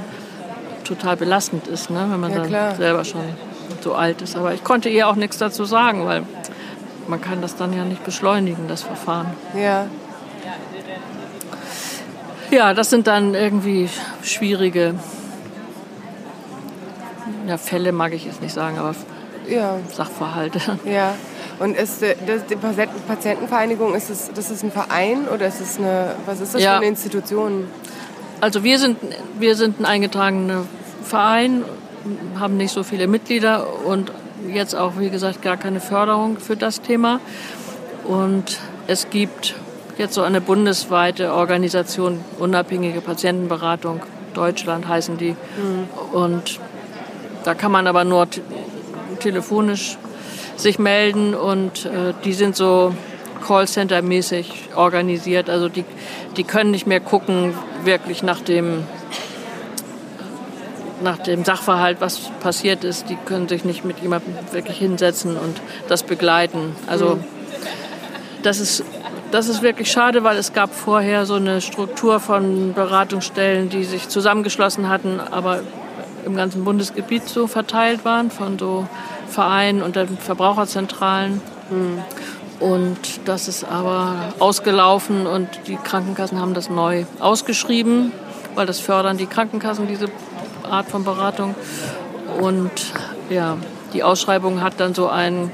total 0.87 1.17
belastend 1.17 1.67
ist, 1.67 1.91
ne, 1.91 2.07
wenn 2.11 2.21
man 2.21 2.31
ja, 2.31 2.39
dann 2.39 2.49
klar. 2.49 2.75
selber 2.75 3.05
schon 3.05 3.23
so 3.81 3.95
alt 3.95 4.23
ist. 4.23 4.37
Aber 4.37 4.55
ich 4.55 4.65
konnte 4.65 4.89
ihr 4.89 5.09
auch 5.09 5.17
nichts 5.17 5.39
dazu 5.39 5.65
sagen, 5.65 6.07
weil 6.07 6.23
man 7.09 7.21
kann 7.21 7.41
das 7.41 7.57
dann 7.57 7.73
ja 7.73 7.85
nicht 7.85 8.05
beschleunigen, 8.05 8.69
das 8.69 8.83
Verfahren. 8.83 9.29
Ja. 9.55 9.87
Ja, 12.51 12.75
das 12.75 12.91
sind 12.91 13.07
dann 13.07 13.35
irgendwie 13.35 13.89
schwierige 14.23 14.95
ja, 17.47 17.59
Fälle 17.59 17.93
mag 17.93 18.13
ich 18.13 18.25
jetzt 18.25 18.43
nicht 18.43 18.55
sagen, 18.55 18.79
aber 18.79 18.95
ja. 19.49 19.79
Sachverhalte. 19.93 20.61
Ja. 20.85 21.15
Und 21.59 21.75
ist 21.75 22.03
äh, 22.03 22.15
das, 22.27 22.45
die 22.45 22.57
Patientenvereinigung, 22.57 23.95
ist 23.95 24.11
es, 24.11 24.31
das 24.35 24.51
ist 24.51 24.63
ein 24.63 24.71
Verein 24.71 25.27
oder 25.27 25.47
ist 25.47 25.61
es 25.61 25.79
eine, 25.79 26.15
was 26.27 26.41
ist 26.41 26.55
das 26.55 26.63
ja. 26.63 26.73
für 26.73 26.77
eine 26.79 26.87
Institution? 26.87 27.67
Also 28.41 28.65
wir 28.65 28.79
sind, 28.79 28.99
wir 29.39 29.57
sind 29.57 29.81
ein 29.81 29.85
eingetragener 29.85 30.65
Verein, 31.03 31.65
haben 32.39 32.57
nicht 32.57 32.73
so 32.73 32.83
viele 32.83 33.07
Mitglieder 33.07 33.67
und 33.85 34.13
jetzt 34.53 34.75
auch, 34.75 34.99
wie 34.99 35.11
gesagt, 35.11 35.43
gar 35.43 35.57
keine 35.57 35.81
Förderung 35.81 36.39
für 36.39 36.57
das 36.57 36.81
Thema. 36.81 37.21
Und 38.05 38.59
es 38.87 39.11
gibt 39.11 39.55
jetzt 39.99 40.15
so 40.15 40.23
eine 40.23 40.41
bundesweite 40.41 41.33
Organisation, 41.33 42.21
unabhängige 42.39 43.01
Patientenberatung, 43.01 44.03
Deutschland 44.35 44.87
heißen 44.87 45.17
die. 45.17 45.31
Mhm. 45.31 45.89
Und 46.13 46.61
da 47.45 47.55
kann 47.55 47.73
man 47.73 47.87
aber 47.87 48.05
nur 48.05 48.29
telefonisch 49.21 49.97
sich 50.57 50.79
melden 50.79 51.35
und 51.35 51.87
äh, 51.87 52.13
die 52.25 52.33
sind 52.33 52.57
so 52.57 52.95
Callcenter-mäßig 53.47 54.75
organisiert. 54.75 55.49
Also 55.49 55.69
die, 55.69 55.85
die 56.37 56.45
können 56.45 56.71
nicht 56.71 56.87
mehr 56.87 57.01
gucken, 57.01 57.55
wirklich 57.85 58.23
nach 58.23 58.41
dem, 58.41 58.85
nach 61.03 61.19
dem 61.19 61.45
Sachverhalt, 61.45 61.99
was 62.01 62.31
passiert 62.41 62.85
ist. 62.85 63.09
Die 63.09 63.17
können 63.17 63.49
sich 63.49 63.65
nicht 63.65 63.85
mit 63.85 63.99
jemandem 64.01 64.35
wirklich 64.53 64.79
hinsetzen 64.79 65.37
und 65.37 65.61
das 65.89 66.03
begleiten. 66.03 66.75
Also 66.87 67.17
mhm. 67.17 67.25
das 68.43 68.61
ist 68.61 68.85
das 69.33 69.49
ist 69.49 69.61
wirklich 69.61 69.91
schade, 69.91 70.23
weil 70.23 70.37
es 70.37 70.53
gab 70.53 70.73
vorher 70.73 71.27
so 71.27 71.35
eine 71.35 71.61
Struktur 71.61 72.21
von 72.21 72.75
Beratungsstellen, 72.75 73.69
die 73.69 73.85
sich 73.85 74.09
zusammengeschlossen 74.09 74.89
hatten, 74.89 75.21
aber 75.21 75.61
im 76.25 76.37
ganzen 76.37 76.65
Bundesgebiet 76.65 77.29
so 77.29 77.47
verteilt 77.47 78.05
waren 78.05 78.31
von 78.31 78.59
so 78.59 78.87
Vereinen 79.29 79.83
und 79.83 79.97
den 79.97 80.17
Verbraucherzentralen. 80.17 81.41
Mhm. 81.71 81.99
Und 82.59 82.99
das 83.27 83.49
ist 83.49 83.65
aber 83.65 84.33
ausgelaufen 84.39 85.27
und 85.27 85.49
die 85.67 85.77
Krankenkassen 85.77 86.41
haben 86.41 86.55
das 86.55 86.71
neu 86.71 87.05
ausgeschrieben, 87.21 88.13
weil 88.55 88.67
das 88.67 88.81
fördern 88.81 89.19
die 89.19 89.27
Krankenkassen, 89.27 89.87
diese 89.87 90.07
Art 90.63 90.89
von 90.89 91.05
Beratung. 91.05 91.55
Und 92.41 92.71
ja, 93.29 93.59
die 93.93 94.03
Ausschreibung 94.03 94.63
hat 94.63 94.75
dann 94.79 94.95
so 94.95 95.09
ein 95.09 95.51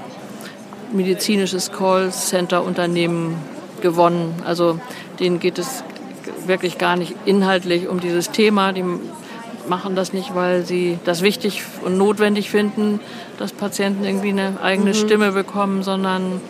medizinisches 0.93 1.73
Callcenter-Unternehmen 1.73 3.37
gewonnen. 3.81 4.35
Also 4.45 4.79
denen 5.19 5.41
geht 5.41 5.59
es 5.59 5.83
wirklich 6.47 6.79
gar 6.79 6.97
nicht 6.97 7.15
inhaltlich 7.25 7.89
um 7.89 8.01
dieses 8.01 8.31
Thema. 8.31 8.73
Die 8.73 8.85
machen 9.69 9.95
das 9.95 10.13
nicht, 10.13 10.35
weil 10.35 10.65
sie 10.65 10.99
das 11.05 11.23
wichtig 11.23 11.63
und 11.85 11.99
notwendig 11.99 12.51
finden, 12.51 13.01
dass 13.39 13.53
Patienten 13.53 14.05
irgendwie 14.05 14.31
eine 14.31 14.55
eigene 14.63 14.91
mhm. 14.91 14.95
Stimme 14.95 15.33
bekommen, 15.33 15.83
sondern 15.83 16.41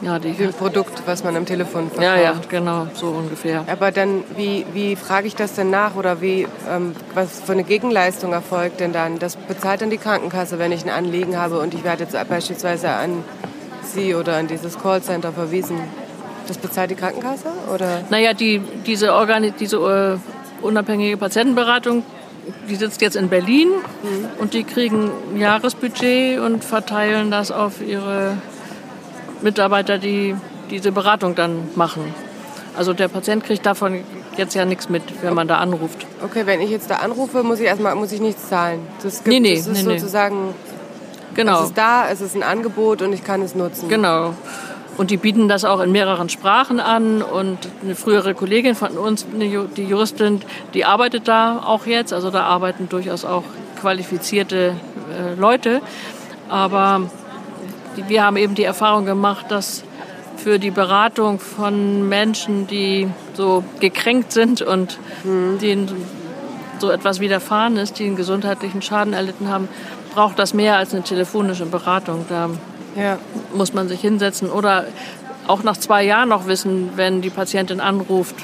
ja, 0.00 0.18
die 0.18 0.34
ein 0.40 0.52
Produkt, 0.52 1.02
was 1.06 1.24
man 1.24 1.36
am 1.36 1.44
Telefon 1.44 1.90
verkauft. 1.90 2.02
Ja, 2.02 2.16
ja, 2.16 2.34
genau, 2.48 2.86
so 2.94 3.08
ungefähr. 3.08 3.64
Aber 3.66 3.90
dann, 3.90 4.22
wie, 4.36 4.64
wie 4.72 4.96
frage 4.96 5.26
ich 5.26 5.34
das 5.34 5.54
denn 5.54 5.70
nach 5.70 5.96
oder 5.96 6.20
wie, 6.20 6.46
ähm, 6.68 6.94
was 7.14 7.40
für 7.40 7.52
eine 7.52 7.64
Gegenleistung 7.64 8.32
erfolgt 8.32 8.80
denn 8.80 8.92
dann? 8.92 9.18
Das 9.18 9.36
bezahlt 9.36 9.82
dann 9.82 9.90
die 9.90 9.98
Krankenkasse, 9.98 10.58
wenn 10.58 10.72
ich 10.72 10.84
ein 10.84 10.90
Anliegen 10.90 11.36
habe 11.36 11.58
und 11.58 11.74
ich 11.74 11.84
werde 11.84 12.04
jetzt 12.04 12.16
beispielsweise 12.28 12.90
an 12.90 13.24
Sie 13.82 14.14
oder 14.14 14.36
an 14.36 14.46
dieses 14.46 14.78
Callcenter 14.78 15.32
verwiesen. 15.32 15.78
Das 16.46 16.58
bezahlt 16.58 16.90
die 16.90 16.94
Krankenkasse? 16.94 17.48
Oder? 17.74 18.02
Naja, 18.10 18.32
die, 18.34 18.60
diese, 18.86 19.12
Organi 19.14 19.52
diese 19.52 19.80
uh, 19.80 20.18
unabhängige 20.62 21.16
Patientenberatung, 21.16 22.04
die 22.68 22.76
sitzt 22.76 23.02
jetzt 23.02 23.16
in 23.16 23.28
Berlin 23.28 23.68
mhm. 23.68 24.26
und 24.38 24.54
die 24.54 24.64
kriegen 24.64 25.10
ein 25.32 25.40
Jahresbudget 25.40 26.38
und 26.40 26.64
verteilen 26.64 27.30
das 27.30 27.50
auf 27.50 27.82
ihre 27.86 28.36
Mitarbeiter, 29.42 29.98
die 29.98 30.34
diese 30.70 30.92
Beratung 30.92 31.34
dann 31.34 31.68
machen. 31.74 32.14
Also 32.76 32.92
der 32.92 33.08
Patient 33.08 33.44
kriegt 33.44 33.66
davon 33.66 34.04
jetzt 34.36 34.54
ja 34.54 34.64
nichts 34.64 34.88
mit, 34.88 35.02
wenn 35.22 35.34
man 35.34 35.48
da 35.48 35.58
anruft. 35.58 36.06
Okay, 36.24 36.46
wenn 36.46 36.60
ich 36.60 36.70
jetzt 36.70 36.90
da 36.90 36.96
anrufe, 36.96 37.42
muss 37.42 37.58
ich 37.60 37.66
erstmal 37.66 37.94
muss 37.94 38.12
ich 38.12 38.20
nichts 38.20 38.48
zahlen. 38.48 38.80
Das 39.02 39.24
gibt, 39.24 39.28
nee, 39.28 39.40
nee, 39.40 39.56
das 39.56 39.66
ist 39.66 39.84
nee, 39.84 39.98
sozusagen 39.98 40.54
genau. 41.34 41.60
es 41.60 41.68
ist 41.68 41.78
da, 41.78 42.08
es 42.08 42.20
ist 42.20 42.36
ein 42.36 42.42
Angebot 42.42 43.02
und 43.02 43.12
ich 43.12 43.24
kann 43.24 43.42
es 43.42 43.54
nutzen. 43.54 43.88
Genau. 43.88 44.34
Und 44.98 45.12
die 45.12 45.16
bieten 45.16 45.48
das 45.48 45.64
auch 45.64 45.80
in 45.80 45.92
mehreren 45.92 46.28
Sprachen 46.28 46.80
an. 46.80 47.22
Und 47.22 47.58
eine 47.82 47.94
frühere 47.94 48.34
Kollegin 48.34 48.74
von 48.74 48.98
uns, 48.98 49.24
die 49.32 49.84
Juristin, 49.84 50.42
die 50.74 50.84
arbeitet 50.84 51.28
da 51.28 51.62
auch 51.64 51.86
jetzt. 51.86 52.12
Also 52.12 52.30
da 52.30 52.42
arbeiten 52.42 52.88
durchaus 52.88 53.24
auch 53.24 53.44
qualifizierte 53.80 54.74
äh, 55.16 55.34
Leute. 55.34 55.80
Aber 56.48 57.02
wir 58.06 58.24
haben 58.24 58.36
eben 58.36 58.54
die 58.54 58.64
Erfahrung 58.64 59.04
gemacht, 59.04 59.46
dass 59.48 59.82
für 60.36 60.58
die 60.58 60.70
Beratung 60.70 61.40
von 61.40 62.08
Menschen, 62.08 62.66
die 62.66 63.08
so 63.34 63.64
gekränkt 63.80 64.32
sind 64.32 64.62
und 64.62 64.98
mhm. 65.24 65.58
denen 65.58 66.06
so 66.78 66.90
etwas 66.90 67.18
widerfahren 67.18 67.76
ist, 67.76 67.98
die 67.98 68.06
einen 68.06 68.16
gesundheitlichen 68.16 68.82
Schaden 68.82 69.12
erlitten 69.12 69.48
haben, 69.48 69.68
braucht 70.14 70.38
das 70.38 70.54
mehr 70.54 70.76
als 70.76 70.94
eine 70.94 71.02
telefonische 71.02 71.66
Beratung. 71.66 72.24
Da 72.28 72.50
ja. 72.96 73.18
muss 73.52 73.74
man 73.74 73.88
sich 73.88 74.00
hinsetzen 74.00 74.48
oder 74.48 74.84
auch 75.48 75.62
nach 75.62 75.76
zwei 75.76 76.04
Jahren 76.04 76.28
noch 76.28 76.46
wissen, 76.46 76.90
wenn 76.96 77.20
die 77.20 77.30
Patientin 77.30 77.80
anruft, 77.80 78.36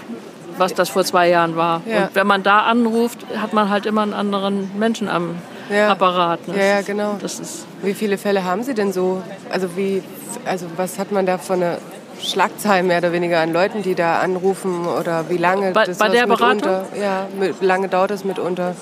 was 0.56 0.74
das 0.74 0.88
vor 0.88 1.04
zwei 1.04 1.28
Jahren 1.28 1.54
war. 1.56 1.82
Ja. 1.86 2.04
Und 2.04 2.14
wenn 2.14 2.26
man 2.26 2.42
da 2.42 2.60
anruft, 2.60 3.24
hat 3.40 3.52
man 3.52 3.70
halt 3.70 3.86
immer 3.86 4.02
einen 4.02 4.14
anderen 4.14 4.70
Menschen 4.78 5.08
am 5.08 5.36
ja. 5.70 5.90
Apparat. 5.90 6.46
Ne? 6.48 6.57
Ja, 6.57 6.64
ja, 6.64 6.83
genau. 6.83 7.16
Das 7.20 7.40
ist 7.40 7.66
wie 7.83 7.94
viele 7.94 8.18
Fälle 8.18 8.44
haben 8.44 8.62
Sie 8.62 8.74
denn 8.74 8.92
so? 8.92 9.22
Also, 9.50 9.77
wie, 9.77 10.03
also 10.44 10.66
was 10.77 10.98
hat 10.98 11.12
man 11.12 11.27
da 11.27 11.38
von 11.38 11.62
einer 11.62 11.79
Schlagzahl 12.20 12.83
mehr 12.83 12.98
oder 12.98 13.12
weniger 13.12 13.40
an 13.40 13.53
Leuten, 13.53 13.83
die 13.83 13.94
da 13.94 14.20
anrufen 14.20 14.87
oder 14.87 15.29
wie 15.29 15.37
lange 15.37 15.72
bei, 15.72 15.85
das 15.85 15.98
bei 15.98 16.09
der 16.09 16.27
Beratung? 16.27 16.85
Ja, 17.00 17.27
wie 17.38 17.64
lange 17.64 17.88
dauert 17.88 18.11
das 18.11 18.24
mitunter? 18.24 18.74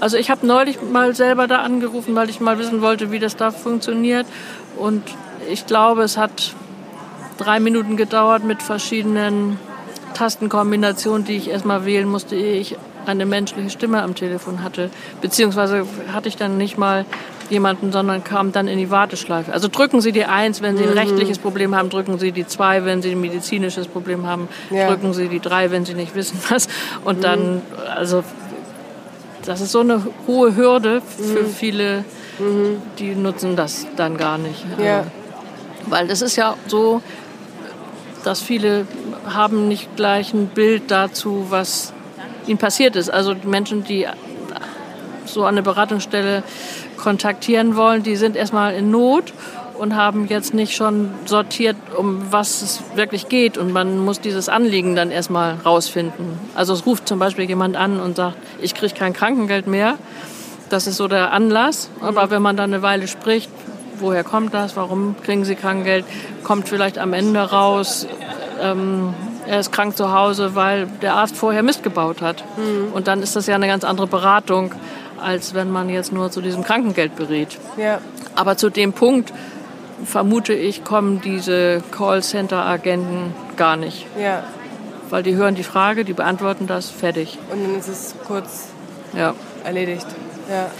Also 0.00 0.16
ich 0.16 0.30
habe 0.30 0.46
neulich 0.46 0.82
mal 0.82 1.14
selber 1.14 1.46
da 1.46 1.58
angerufen, 1.58 2.14
weil 2.16 2.28
ich 2.28 2.40
mal 2.40 2.58
wissen 2.58 2.82
wollte, 2.82 3.12
wie 3.12 3.18
das 3.18 3.36
da 3.36 3.50
funktioniert. 3.50 4.26
Und 4.76 5.02
ich 5.48 5.66
glaube, 5.66 6.02
es 6.02 6.16
hat 6.16 6.54
drei 7.38 7.60
Minuten 7.60 7.96
gedauert 7.96 8.44
mit 8.44 8.62
verschiedenen 8.62 9.58
Tastenkombinationen, 10.14 11.24
die 11.24 11.36
ich 11.36 11.50
erstmal 11.50 11.84
wählen 11.84 12.08
musste, 12.08 12.36
ehe 12.36 12.60
ich 12.60 12.76
eine 13.06 13.26
menschliche 13.26 13.70
Stimme 13.70 14.02
am 14.02 14.14
Telefon 14.14 14.62
hatte. 14.62 14.90
Beziehungsweise 15.20 15.86
hatte 16.12 16.28
ich 16.28 16.36
dann 16.36 16.56
nicht 16.56 16.78
mal 16.78 17.04
jemanden, 17.50 17.92
sondern 17.92 18.24
kam 18.24 18.52
dann 18.52 18.66
in 18.66 18.78
die 18.78 18.90
Warteschleife. 18.90 19.52
Also 19.52 19.68
drücken 19.68 20.00
Sie 20.00 20.12
die 20.12 20.24
Eins, 20.24 20.62
wenn 20.62 20.76
Sie 20.76 20.84
ein 20.84 20.90
mhm. 20.90 20.98
rechtliches 20.98 21.38
Problem 21.38 21.74
haben, 21.74 21.90
drücken 21.90 22.18
Sie 22.18 22.32
die 22.32 22.46
Zwei, 22.46 22.84
wenn 22.84 23.02
Sie 23.02 23.12
ein 23.12 23.20
medizinisches 23.20 23.86
Problem 23.86 24.26
haben, 24.26 24.48
ja. 24.70 24.88
drücken 24.88 25.12
Sie 25.12 25.28
die 25.28 25.40
Drei, 25.40 25.70
wenn 25.70 25.84
Sie 25.84 25.94
nicht 25.94 26.14
wissen 26.14 26.38
was. 26.48 26.68
Und 27.04 27.18
mhm. 27.18 27.22
dann, 27.22 27.62
also 27.94 28.24
das 29.44 29.60
ist 29.60 29.72
so 29.72 29.80
eine 29.80 30.02
hohe 30.26 30.56
Hürde 30.56 31.02
für 31.02 31.42
mhm. 31.42 31.46
viele, 31.46 32.04
mhm. 32.38 32.80
die 32.98 33.14
nutzen 33.14 33.56
das 33.56 33.86
dann 33.96 34.16
gar 34.16 34.38
nicht. 34.38 34.64
Ja. 34.82 35.04
Weil 35.86 36.06
das 36.06 36.22
ist 36.22 36.36
ja 36.36 36.56
so, 36.68 37.02
dass 38.24 38.40
viele 38.40 38.86
haben 39.26 39.68
nicht 39.68 39.96
gleich 39.96 40.32
ein 40.32 40.46
Bild 40.46 40.90
dazu, 40.90 41.46
was 41.50 41.92
ihnen 42.46 42.58
passiert 42.58 42.96
ist. 42.96 43.10
Also 43.10 43.34
Menschen, 43.44 43.84
die 43.84 44.06
so 45.24 45.44
eine 45.44 45.62
Beratungsstelle 45.62 46.42
kontaktieren 46.96 47.76
wollen, 47.76 48.02
die 48.02 48.16
sind 48.16 48.36
erstmal 48.36 48.74
in 48.74 48.90
Not 48.90 49.32
und 49.78 49.96
haben 49.96 50.26
jetzt 50.28 50.54
nicht 50.54 50.76
schon 50.76 51.10
sortiert, 51.24 51.76
um 51.96 52.30
was 52.30 52.62
es 52.62 52.82
wirklich 52.94 53.28
geht. 53.28 53.58
Und 53.58 53.72
man 53.72 53.98
muss 53.98 54.20
dieses 54.20 54.48
Anliegen 54.48 54.94
dann 54.94 55.10
erstmal 55.10 55.54
rausfinden. 55.64 56.38
Also 56.54 56.72
es 56.74 56.86
ruft 56.86 57.08
zum 57.08 57.18
Beispiel 57.18 57.46
jemand 57.46 57.76
an 57.76 57.98
und 57.98 58.16
sagt, 58.16 58.36
ich 58.60 58.74
kriege 58.74 58.94
kein 58.94 59.12
Krankengeld 59.12 59.66
mehr. 59.66 59.98
Das 60.68 60.86
ist 60.86 60.96
so 60.96 61.08
der 61.08 61.32
Anlass. 61.32 61.90
Aber 62.00 62.30
wenn 62.30 62.42
man 62.42 62.56
dann 62.56 62.72
eine 62.72 62.82
Weile 62.82 63.08
spricht, 63.08 63.50
woher 63.98 64.24
kommt 64.24 64.54
das, 64.54 64.76
warum 64.76 65.16
kriegen 65.22 65.44
Sie 65.44 65.54
Krankengeld, 65.54 66.04
kommt 66.44 66.68
vielleicht 66.68 66.98
am 66.98 67.12
Ende 67.12 67.40
raus, 67.40 68.06
ähm, 68.60 69.14
er 69.52 69.60
ist 69.60 69.72
krank 69.72 69.96
zu 69.96 70.12
Hause, 70.12 70.54
weil 70.54 70.86
der 71.02 71.14
Arzt 71.14 71.36
vorher 71.36 71.62
Mist 71.62 71.82
gebaut 71.82 72.22
hat. 72.22 72.44
Mhm. 72.56 72.92
Und 72.92 73.06
dann 73.08 73.22
ist 73.22 73.36
das 73.36 73.46
ja 73.46 73.54
eine 73.54 73.66
ganz 73.66 73.84
andere 73.84 74.06
Beratung, 74.06 74.74
als 75.20 75.54
wenn 75.54 75.70
man 75.70 75.88
jetzt 75.88 76.12
nur 76.12 76.30
zu 76.30 76.40
diesem 76.40 76.64
Krankengeld 76.64 77.16
berät. 77.16 77.58
Ja. 77.76 77.98
Aber 78.34 78.56
zu 78.56 78.70
dem 78.70 78.92
Punkt, 78.92 79.32
vermute 80.04 80.52
ich, 80.52 80.84
kommen 80.84 81.20
diese 81.20 81.82
Callcenter-Agenten 81.92 83.34
gar 83.56 83.76
nicht. 83.76 84.06
Ja. 84.18 84.42
Weil 85.10 85.22
die 85.22 85.34
hören 85.34 85.54
die 85.54 85.62
Frage, 85.62 86.04
die 86.04 86.14
beantworten 86.14 86.66
das, 86.66 86.90
fertig. 86.90 87.38
Und 87.50 87.62
dann 87.62 87.78
ist 87.78 87.88
es 87.88 88.14
kurz 88.26 88.68
ja. 89.16 89.34
erledigt. 89.64 90.06
Ja. 90.48 90.70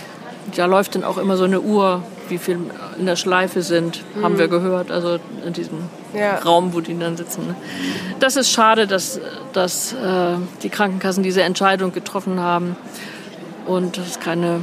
Da 0.57 0.67
läuft 0.67 0.95
dann 0.95 1.05
auch 1.05 1.19
immer 1.19 1.37
so 1.37 1.45
eine 1.45 1.61
Uhr, 1.61 2.03
wie 2.33 2.39
viel 2.39 2.59
in 2.99 3.07
der 3.07 3.17
Schleife 3.17 3.63
sind, 3.63 4.03
mhm. 4.17 4.25
haben 4.25 4.39
wir 4.39 4.49
gehört, 4.49 4.91
also 4.91 5.19
in 5.47 5.53
diesem 5.53 5.79
ja. 6.15 6.39
Raum, 6.39 6.73
wo 6.73 6.81
die 6.81 6.99
dann 6.99 7.17
sitzen. 7.17 7.55
Das 8.19 8.37
ist 8.37 8.51
schade, 8.51 8.87
dass, 8.87 9.21
dass 9.53 9.93
äh, 9.93 10.37
die 10.63 10.71
Krankenkassen 10.71 11.23
diese 11.23 11.43
Entscheidung 11.43 11.93
getroffen 11.93 12.41
haben 12.41 12.77
und 13.67 13.99
es 13.99 14.19
keine, 14.19 14.63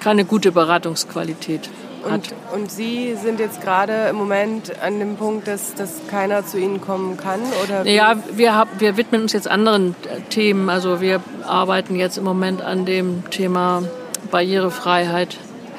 keine 0.00 0.24
gute 0.24 0.52
Beratungsqualität 0.52 1.68
hat. 2.04 2.12
Und, 2.12 2.34
und 2.62 2.70
Sie 2.70 3.14
sind 3.14 3.40
jetzt 3.40 3.60
gerade 3.60 4.08
im 4.08 4.16
Moment 4.16 4.72
an 4.82 4.98
dem 4.98 5.16
Punkt, 5.16 5.48
dass, 5.48 5.74
dass 5.74 6.06
keiner 6.08 6.46
zu 6.46 6.58
Ihnen 6.58 6.80
kommen 6.80 7.16
kann? 7.16 7.40
Oder 7.64 7.86
ja, 7.86 8.16
wir, 8.32 8.56
hab, 8.56 8.80
wir 8.80 8.96
widmen 8.96 9.22
uns 9.22 9.32
jetzt 9.32 9.48
anderen 9.48 9.94
Themen. 10.30 10.68
Also 10.68 11.00
wir 11.00 11.20
arbeiten 11.46 11.96
jetzt 11.96 12.16
im 12.16 12.24
Moment 12.24 12.62
an 12.62 12.86
dem 12.86 13.28
Thema 13.30 13.82
Barrierefreiheit 14.30 15.36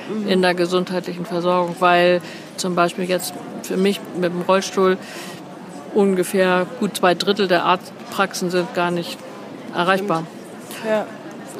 mhm. 0.09 0.27
in 0.27 0.41
der 0.41 0.53
gesundheitlichen 0.53 1.25
Versorgung, 1.25 1.75
weil 1.79 2.21
zum 2.57 2.75
Beispiel 2.75 3.05
jetzt 3.05 3.33
für 3.63 3.77
mich 3.77 3.99
mit 4.15 4.31
dem 4.33 4.41
Rollstuhl 4.41 4.97
ungefähr 5.93 6.65
gut 6.79 6.97
zwei 6.97 7.13
Drittel 7.13 7.47
der 7.47 7.65
Arztpraxen 7.65 8.49
sind 8.49 8.73
gar 8.73 8.91
nicht 8.91 9.17
erreichbar. 9.75 10.25
Ja. 10.87 11.05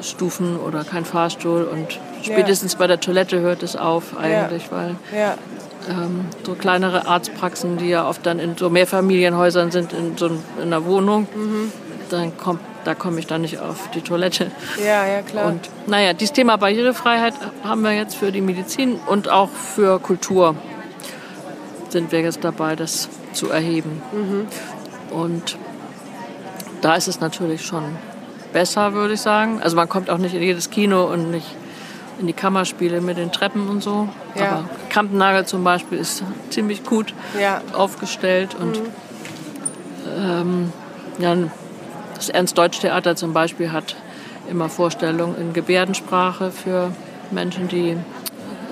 Stufen 0.02 0.60
oder 0.60 0.84
kein 0.84 1.06
Fahrstuhl 1.06 1.64
und 1.64 2.00
spätestens 2.24 2.74
ja. 2.74 2.80
bei 2.80 2.88
der 2.88 3.00
Toilette 3.00 3.40
hört 3.40 3.64
es 3.64 3.76
auf 3.76 4.18
eigentlich, 4.18 4.64
ja. 4.66 4.72
weil 4.72 4.96
ähm, 5.90 6.26
so 6.46 6.56
kleinere 6.56 7.08
Arztpraxen, 7.08 7.78
die 7.78 7.90
ja 7.90 8.08
oft 8.08 8.26
dann 8.26 8.40
in 8.40 8.58
so 8.58 8.70
Mehrfamilienhäusern 8.70 9.72
sind, 9.72 9.94
in 9.94 10.18
so 10.18 10.28
in 10.28 10.40
einer 10.62 10.86
Wohnung, 10.86 11.28
mhm. 11.34 11.72
dann 12.10 12.38
kommt 12.38 12.60
da 12.84 12.96
komme 12.96 13.20
ich 13.20 13.28
dann 13.28 13.42
nicht 13.42 13.60
auf 13.60 13.90
die 13.92 14.02
Toilette. 14.02 14.52
Ja, 14.78 15.06
ja, 15.06 15.22
klar. 15.22 15.48
Und 15.48 15.70
naja, 15.88 16.14
dieses 16.14 16.34
Thema 16.34 16.58
Barrierefreiheit 16.58 17.34
haben 17.64 17.82
wir 17.82 17.92
jetzt 17.92 18.16
für 18.16 18.32
die 18.32 18.42
Medizin 18.42 19.00
und 19.08 19.30
auch 19.30 19.50
für 19.50 20.00
Kultur 20.00 20.56
sind 21.90 22.12
wir 22.12 22.22
jetzt 22.22 22.44
dabei, 22.44 22.76
das 22.76 23.10
zu 23.34 23.50
erheben. 23.50 24.02
Mhm. 24.12 24.48
Und 25.16 25.58
da 26.82 26.96
ist 26.96 27.08
es 27.08 27.20
natürlich 27.20 27.66
schon 27.66 27.84
besser, 28.52 28.94
würde 28.94 29.14
ich 29.14 29.22
sagen. 29.22 29.62
Also 29.62 29.76
man 29.76 29.88
kommt 29.88 30.10
auch 30.10 30.18
nicht 30.18 30.34
in 30.36 30.42
jedes 30.42 30.70
Kino 30.70 31.06
und 31.06 31.32
nicht 31.32 31.48
in 32.20 32.28
die 32.28 32.34
Kammerspiele 32.34 33.02
mit 33.02 33.18
den 33.18 33.32
Treppen 33.32 33.68
und 33.70 33.82
so. 33.82 34.08
Ja. 34.36 34.50
Aber 34.50 34.70
Kampnagel 34.90 35.46
zum 35.46 35.64
Beispiel 35.64 35.98
ist 35.98 36.24
ziemlich 36.50 36.84
gut 36.84 37.14
ja. 37.40 37.62
aufgestellt 37.74 38.56
und 38.60 38.80
mhm. 38.80 38.88
ähm, 40.18 40.74
ja, 41.20 41.36
das 42.24 42.30
Ernst-Deutsch-Theater 42.30 43.18
zum 43.18 43.34
Beispiel 43.34 43.74
hat 43.74 43.98
immer 44.50 44.70
Vorstellungen 44.70 45.36
in 45.38 45.52
Gebärdensprache 45.52 46.52
für 46.52 46.92
Menschen, 47.32 47.68
die 47.68 47.98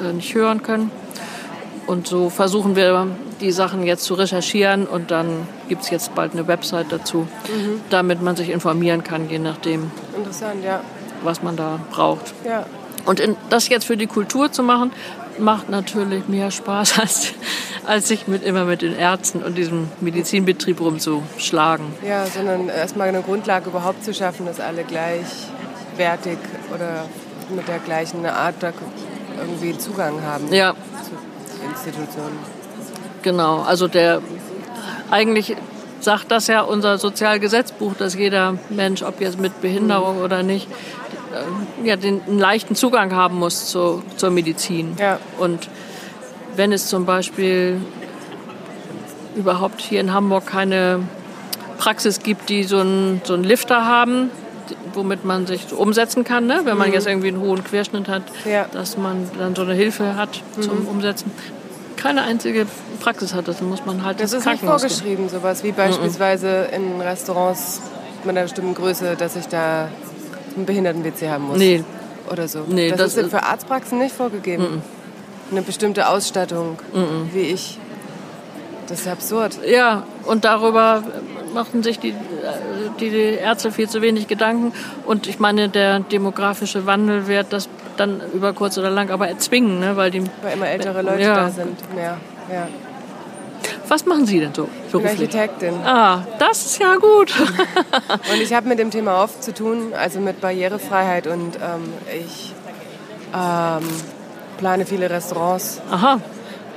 äh, 0.01 0.13
nicht 0.13 0.33
hören 0.33 0.63
können. 0.63 0.89
Und 1.85 2.07
so 2.07 2.29
versuchen 2.29 2.77
wir 2.77 3.07
die 3.41 3.51
Sachen 3.51 3.83
jetzt 3.83 4.05
zu 4.05 4.13
recherchieren 4.13 4.87
und 4.87 5.11
dann 5.11 5.47
gibt 5.67 5.81
es 5.81 5.89
jetzt 5.89 6.15
bald 6.15 6.31
eine 6.31 6.47
Website 6.47 6.87
dazu, 6.91 7.27
mhm. 7.47 7.81
damit 7.89 8.21
man 8.21 8.37
sich 8.37 8.49
informieren 8.49 9.03
kann, 9.03 9.29
je 9.29 9.39
nachdem, 9.39 9.91
ja. 10.63 10.79
was 11.23 11.43
man 11.43 11.57
da 11.57 11.79
braucht. 11.91 12.33
Ja. 12.45 12.65
Und 13.05 13.19
in, 13.19 13.35
das 13.49 13.67
jetzt 13.67 13.85
für 13.85 13.97
die 13.97 14.07
Kultur 14.07 14.51
zu 14.51 14.63
machen, 14.63 14.91
macht 15.39 15.69
natürlich 15.69 16.29
mehr 16.29 16.51
Spaß, 16.51 16.99
als, 17.01 17.33
als 17.85 18.07
sich 18.07 18.27
mit, 18.27 18.43
immer 18.43 18.65
mit 18.65 18.81
den 18.81 18.95
Ärzten 18.95 19.43
und 19.43 19.57
diesem 19.57 19.87
Medizinbetrieb 20.01 20.79
rumzuschlagen. 20.79 21.85
Ja, 22.07 22.25
sondern 22.25 22.69
erstmal 22.69 23.07
eine 23.07 23.21
Grundlage 23.21 23.69
überhaupt 23.69 24.03
zu 24.03 24.13
schaffen, 24.13 24.45
dass 24.45 24.59
alle 24.59 24.83
gleichwertig 24.83 26.37
oder 26.73 27.05
mit 27.55 27.67
der 27.67 27.79
gleichen 27.79 28.25
Art 28.25 28.55
da 28.59 28.71
irgendwie 29.39 29.77
Zugang 29.77 30.21
haben 30.23 30.51
ja. 30.53 30.73
zu 31.03 31.11
Institutionen. 31.69 32.37
Genau, 33.23 33.61
also 33.61 33.87
der 33.87 34.21
eigentlich 35.09 35.55
sagt 35.99 36.31
das 36.31 36.47
ja 36.47 36.61
unser 36.61 36.97
Sozialgesetzbuch, 36.97 37.93
dass 37.95 38.15
jeder 38.15 38.57
Mensch, 38.69 39.03
ob 39.03 39.21
jetzt 39.21 39.39
mit 39.39 39.61
Behinderung 39.61 40.17
mhm. 40.17 40.23
oder 40.23 40.43
nicht, 40.43 40.67
äh, 41.33 41.87
ja, 41.87 41.95
den 41.95 42.21
einen 42.27 42.39
leichten 42.39 42.75
Zugang 42.75 43.13
haben 43.13 43.37
muss 43.37 43.67
zu, 43.67 44.01
zur 44.17 44.31
Medizin. 44.31 44.95
Ja. 44.99 45.19
Und 45.37 45.69
wenn 46.61 46.73
es 46.73 46.85
zum 46.85 47.07
Beispiel 47.07 47.81
überhaupt 49.35 49.81
hier 49.81 49.99
in 49.99 50.13
Hamburg 50.13 50.45
keine 50.45 50.99
Praxis 51.79 52.19
gibt, 52.19 52.49
die 52.49 52.65
so 52.65 52.77
einen, 52.77 53.19
so 53.23 53.33
einen 53.33 53.43
Lifter 53.43 53.87
haben, 53.87 54.29
womit 54.93 55.25
man 55.25 55.47
sich 55.47 55.65
so 55.67 55.77
umsetzen 55.77 56.23
kann, 56.23 56.45
ne? 56.45 56.61
wenn 56.65 56.77
man 56.77 56.89
mhm. 56.89 56.93
jetzt 56.93 57.07
irgendwie 57.07 57.29
einen 57.29 57.39
hohen 57.39 57.63
Querschnitt 57.63 58.07
hat, 58.07 58.21
ja. 58.45 58.67
dass 58.71 58.95
man 58.95 59.27
dann 59.39 59.55
so 59.55 59.63
eine 59.63 59.73
Hilfe 59.73 60.15
hat 60.15 60.43
mhm. 60.55 60.61
zum 60.61 60.87
Umsetzen. 60.87 61.31
Keine 61.97 62.21
einzige 62.21 62.67
Praxis 62.99 63.33
hat 63.33 63.47
das, 63.47 63.57
dann 63.57 63.67
muss 63.67 63.83
man 63.83 64.05
halt 64.05 64.19
das 64.19 64.31
ist 64.31 64.45
nicht 64.45 64.63
vorgeschrieben, 64.63 65.29
gehen. 65.29 65.29
sowas 65.29 65.63
wie 65.63 65.71
beispielsweise 65.71 66.67
mhm. 66.69 66.75
in 66.75 67.01
Restaurants 67.01 67.81
mit 68.23 68.37
einer 68.37 68.43
bestimmten 68.43 68.75
Größe, 68.75 69.15
dass 69.15 69.35
ich 69.35 69.47
da 69.47 69.87
einen 70.55 70.67
Behinderten-WC 70.67 71.27
haben 71.27 71.45
muss. 71.45 71.57
Nee. 71.57 71.83
Oder 72.31 72.47
so. 72.47 72.65
Nee, 72.67 72.91
das, 72.91 73.15
das 73.15 73.17
ist 73.17 73.31
für 73.31 73.41
Arztpraxen 73.41 73.97
nicht 73.97 74.13
vorgegeben. 74.13 74.83
Eine 75.51 75.61
bestimmte 75.61 76.07
Ausstattung, 76.07 76.79
mhm. 76.93 77.29
wie 77.33 77.41
ich. 77.41 77.77
Das 78.87 79.01
ist 79.01 79.07
absurd. 79.07 79.59
Ja, 79.65 80.03
und 80.25 80.43
darüber 80.45 81.03
machen 81.53 81.83
sich 81.83 81.99
die, 81.99 82.13
die 82.99 83.09
Ärzte 83.09 83.71
viel 83.71 83.89
zu 83.89 84.01
wenig 84.01 84.27
Gedanken. 84.27 84.73
Und 85.05 85.27
ich 85.27 85.39
meine, 85.39 85.69
der 85.69 85.99
demografische 85.99 86.85
Wandel 86.85 87.27
wird 87.27 87.53
das 87.53 87.69
dann 87.97 88.21
über 88.33 88.53
kurz 88.53 88.77
oder 88.77 88.89
lang 88.89 89.09
aber 89.09 89.27
erzwingen, 89.27 89.79
ne? 89.79 89.95
weil 89.97 90.11
die 90.11 90.23
weil 90.41 90.53
immer 90.53 90.67
ältere 90.67 91.01
Leute 91.01 91.21
ja. 91.21 91.35
da 91.35 91.49
sind. 91.49 91.77
Mehr. 91.95 92.17
Ja. 92.51 92.67
Was 93.87 94.05
machen 94.05 94.25
Sie 94.25 94.39
denn 94.39 94.53
so? 94.53 94.69
Ich 94.87 94.93
bin 94.93 95.05
Architektin. 95.05 95.73
Ah, 95.85 96.25
das 96.39 96.65
ist 96.65 96.79
ja 96.79 96.95
gut. 96.95 97.33
und 98.33 98.41
ich 98.41 98.53
habe 98.53 98.67
mit 98.67 98.79
dem 98.79 98.89
Thema 98.89 99.21
oft 99.23 99.43
zu 99.43 99.53
tun, 99.53 99.93
also 99.93 100.19
mit 100.19 100.39
Barrierefreiheit 100.39 101.27
und 101.27 101.57
ähm, 101.57 101.93
ich 102.25 102.53
ähm, 103.35 103.83
plane 104.61 104.85
viele 104.85 105.09
Restaurants. 105.09 105.81
Aha. 105.89 106.21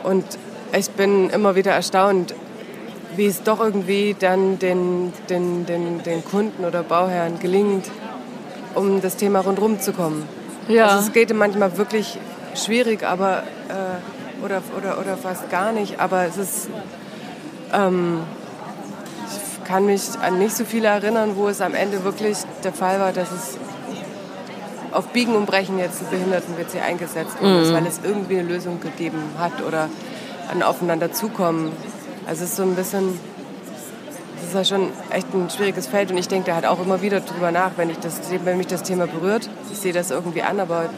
Und 0.05 0.25
ich 0.73 0.90
bin 0.90 1.29
immer 1.29 1.55
wieder 1.55 1.73
erstaunt, 1.73 2.35
wie 3.14 3.27
es 3.27 3.42
doch 3.42 3.61
irgendwie 3.61 4.16
dann 4.18 4.59
den, 4.59 5.12
den, 5.29 5.66
den, 5.66 6.03
den 6.03 6.25
Kunden 6.25 6.64
oder 6.64 6.83
Bauherren 6.83 7.38
gelingt, 7.38 7.85
um 8.75 9.03
das 9.03 9.16
Thema 9.16 9.40
rundherum 9.40 9.81
zu 9.81 9.92
kommen. 9.92 10.27
Ja. 10.66 10.87
Also 10.87 11.07
es 11.07 11.12
geht 11.12 11.33
manchmal 11.35 11.77
wirklich 11.77 12.18
schwierig, 12.55 13.05
aber 13.05 13.42
äh, 13.68 14.44
oder, 14.44 14.62
oder, 14.79 14.99
oder 14.99 15.16
fast 15.18 15.51
gar 15.51 15.73
nicht. 15.73 16.01
Aber 16.01 16.25
es 16.25 16.38
ist 16.38 16.70
ähm, 17.73 18.20
ich 19.27 19.64
kann 19.68 19.85
mich 19.85 20.03
an 20.23 20.38
nicht 20.38 20.57
so 20.57 20.64
viele 20.64 20.88
erinnern, 20.88 21.33
wo 21.37 21.49
es 21.49 21.61
am 21.61 21.75
Ende 21.75 22.03
wirklich 22.03 22.38
der 22.64 22.73
Fall 22.73 22.99
war, 22.99 23.12
dass 23.12 23.31
es 23.31 23.59
auf 24.94 25.09
Biegen 25.09 25.35
und 25.35 25.46
Brechen 25.46 25.78
jetzt 25.78 26.00
ein 26.02 26.11
Behinderten-WC 26.11 26.80
eingesetzt 26.80 27.40
wurde, 27.40 27.68
mhm. 27.68 27.72
weil 27.72 27.87
es 27.87 28.00
irgendwie 28.02 28.38
eine 28.38 28.48
Lösung 28.48 28.80
gegeben 28.80 29.18
hat 29.38 29.62
oder 29.66 29.88
ein 30.50 30.62
Aufeinanderzukommen. 30.62 31.72
Also 32.26 32.44
es 32.44 32.50
ist 32.50 32.57
so 32.57 32.62
ein 32.62 32.74
bisschen, 32.74 33.18
es 34.40 34.48
ist 34.48 34.54
ja 34.54 34.64
schon 34.64 34.90
echt 35.11 35.33
ein 35.35 35.50
schwieriges 35.50 35.87
Feld 35.87 36.11
und 36.11 36.18
ich 36.18 36.28
denke 36.28 36.50
da 36.50 36.54
halt 36.54 36.66
auch 36.66 36.80
immer 36.80 37.02
wieder 37.02 37.20
drüber 37.20 37.50
nach, 37.50 37.72
wenn, 37.76 37.90
ich 37.90 37.98
das, 37.98 38.20
wenn 38.44 38.57
mich 38.57 38.68
das 38.68 38.83
Thema 38.83 39.07
berührt. 39.07 39.48
Ich 39.72 39.78
sehe 39.78 39.92
das 39.92 40.11
irgendwie 40.11 40.42
an, 40.42 40.61
aber 40.61 40.88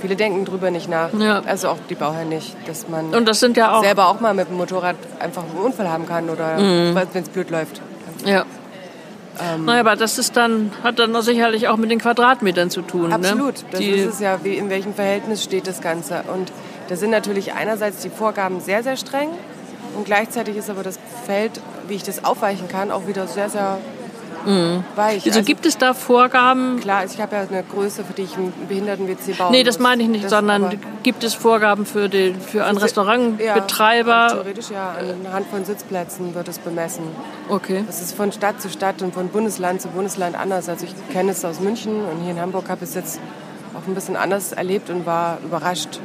Viele 0.00 0.16
denken 0.16 0.44
drüber 0.44 0.70
nicht 0.70 0.88
nach. 0.88 1.12
Ja. 1.18 1.42
Also 1.44 1.68
auch 1.68 1.78
die 1.90 1.94
Bauherren 1.94 2.28
nicht, 2.28 2.56
dass 2.66 2.88
man 2.88 3.12
Und 3.14 3.26
das 3.26 3.40
sind 3.40 3.56
ja 3.56 3.76
auch 3.76 3.82
selber 3.82 4.08
auch 4.08 4.20
mal 4.20 4.34
mit 4.34 4.48
dem 4.48 4.56
Motorrad 4.56 4.96
einfach 5.18 5.42
einen 5.42 5.58
Unfall 5.58 5.88
haben 5.88 6.06
kann 6.06 6.30
oder 6.30 6.58
mhm. 6.58 6.94
wenn 6.94 7.22
es 7.22 7.28
blöd 7.28 7.50
läuft. 7.50 7.80
Ja. 8.24 8.44
Ähm, 9.40 9.64
naja, 9.64 9.80
aber 9.80 9.96
das 9.96 10.18
ist 10.18 10.36
dann, 10.36 10.72
hat 10.82 10.98
dann 10.98 11.20
sicherlich 11.22 11.68
auch 11.68 11.76
mit 11.76 11.90
den 11.90 11.98
Quadratmetern 11.98 12.70
zu 12.70 12.82
tun. 12.82 13.08
Ne? 13.08 13.14
Absolut. 13.14 13.56
Ne? 13.56 13.64
Das 13.70 13.80
die 13.80 13.90
ist 13.90 14.14
es 14.14 14.20
ja, 14.20 14.40
wie, 14.42 14.56
in 14.56 14.70
welchem 14.70 14.94
Verhältnis 14.94 15.44
steht 15.44 15.66
das 15.66 15.80
Ganze. 15.80 16.24
Und 16.32 16.52
da 16.88 16.96
sind 16.96 17.10
natürlich 17.10 17.54
einerseits 17.54 18.02
die 18.02 18.10
Vorgaben 18.10 18.60
sehr, 18.60 18.82
sehr 18.82 18.96
streng 18.96 19.28
und 19.96 20.04
gleichzeitig 20.04 20.56
ist 20.56 20.70
aber 20.70 20.82
das 20.82 20.98
Feld, 21.26 21.60
wie 21.88 21.94
ich 21.94 22.02
das 22.02 22.24
aufweichen 22.24 22.68
kann, 22.68 22.90
auch 22.90 23.06
wieder 23.06 23.26
sehr, 23.26 23.50
sehr 23.50 23.78
Mhm. 24.48 24.82
Weich. 24.96 25.26
Also, 25.26 25.40
also, 25.40 25.42
gibt 25.42 25.66
es 25.66 25.76
da 25.76 25.92
Vorgaben? 25.92 26.80
Klar, 26.80 27.04
ich 27.04 27.20
habe 27.20 27.36
ja 27.36 27.42
eine 27.42 27.62
Größe, 27.62 28.02
für 28.02 28.14
die 28.14 28.22
ich 28.22 28.34
einen 28.34 28.52
Behinderten-WC 28.66 29.32
baue. 29.34 29.50
Nee, 29.50 29.62
das 29.62 29.78
meine 29.78 30.02
ich 30.02 30.08
nicht, 30.08 30.24
das 30.24 30.30
sondern 30.30 30.80
gibt 31.02 31.22
es 31.22 31.34
Vorgaben 31.34 31.84
für, 31.84 32.08
den, 32.08 32.40
für 32.40 32.64
einen 32.64 32.78
Restaurantbetreiber? 32.78 34.10
Ja, 34.10 34.28
theoretisch 34.30 34.70
ja, 34.70 34.94
anhand 35.26 35.48
von 35.48 35.64
Sitzplätzen 35.66 36.34
wird 36.34 36.48
es 36.48 36.58
bemessen. 36.58 37.04
Okay. 37.50 37.84
Das 37.86 38.00
ist 38.00 38.16
von 38.16 38.32
Stadt 38.32 38.62
zu 38.62 38.70
Stadt 38.70 39.02
und 39.02 39.12
von 39.12 39.28
Bundesland 39.28 39.82
zu 39.82 39.88
Bundesland 39.88 40.34
anders. 40.34 40.68
Also 40.70 40.86
ich 40.86 40.94
kenne 41.12 41.32
es 41.32 41.44
aus 41.44 41.60
München 41.60 41.92
und 41.92 42.22
hier 42.22 42.30
in 42.30 42.40
Hamburg 42.40 42.70
habe 42.70 42.84
ich 42.84 42.90
es 42.90 42.94
jetzt 42.94 43.20
auch 43.74 43.86
ein 43.86 43.94
bisschen 43.94 44.16
anders 44.16 44.52
erlebt 44.52 44.88
und 44.88 45.04
war 45.04 45.38
überrascht, 45.44 46.00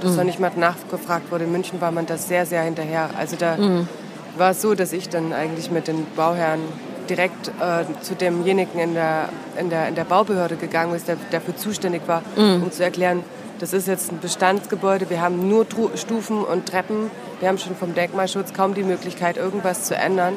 dass 0.00 0.10
mhm. 0.10 0.16
noch 0.16 0.24
nicht 0.24 0.40
mal 0.40 0.50
nachgefragt 0.56 1.30
wurde. 1.30 1.44
In 1.44 1.52
München 1.52 1.80
war 1.80 1.92
man 1.92 2.06
das 2.06 2.26
sehr, 2.26 2.46
sehr 2.46 2.62
hinterher. 2.62 3.10
Also 3.16 3.36
da 3.36 3.56
mhm. 3.56 3.88
war 4.36 4.50
es 4.50 4.60
so, 4.60 4.74
dass 4.74 4.92
ich 4.92 5.08
dann 5.08 5.32
eigentlich 5.32 5.70
mit 5.70 5.86
den 5.86 6.04
Bauherren 6.16 6.60
direkt 7.08 7.48
äh, 7.48 7.84
zu 8.02 8.14
demjenigen 8.14 8.78
in 8.78 8.94
der, 8.94 9.28
in, 9.58 9.70
der, 9.70 9.88
in 9.88 9.94
der 9.94 10.04
Baubehörde 10.04 10.56
gegangen 10.56 10.94
ist, 10.94 11.08
der 11.08 11.16
dafür 11.30 11.56
zuständig 11.56 12.02
war, 12.06 12.22
mhm. 12.36 12.64
um 12.64 12.72
zu 12.72 12.82
erklären, 12.84 13.22
das 13.58 13.72
ist 13.72 13.88
jetzt 13.88 14.12
ein 14.12 14.20
Bestandsgebäude, 14.20 15.08
wir 15.08 15.20
haben 15.20 15.48
nur 15.48 15.68
Tru 15.68 15.90
Stufen 15.94 16.44
und 16.44 16.66
Treppen, 16.66 17.10
wir 17.40 17.48
haben 17.48 17.58
schon 17.58 17.74
vom 17.74 17.94
Denkmalschutz 17.94 18.52
kaum 18.52 18.74
die 18.74 18.82
Möglichkeit, 18.82 19.36
irgendwas 19.36 19.84
zu 19.84 19.96
ändern. 19.96 20.34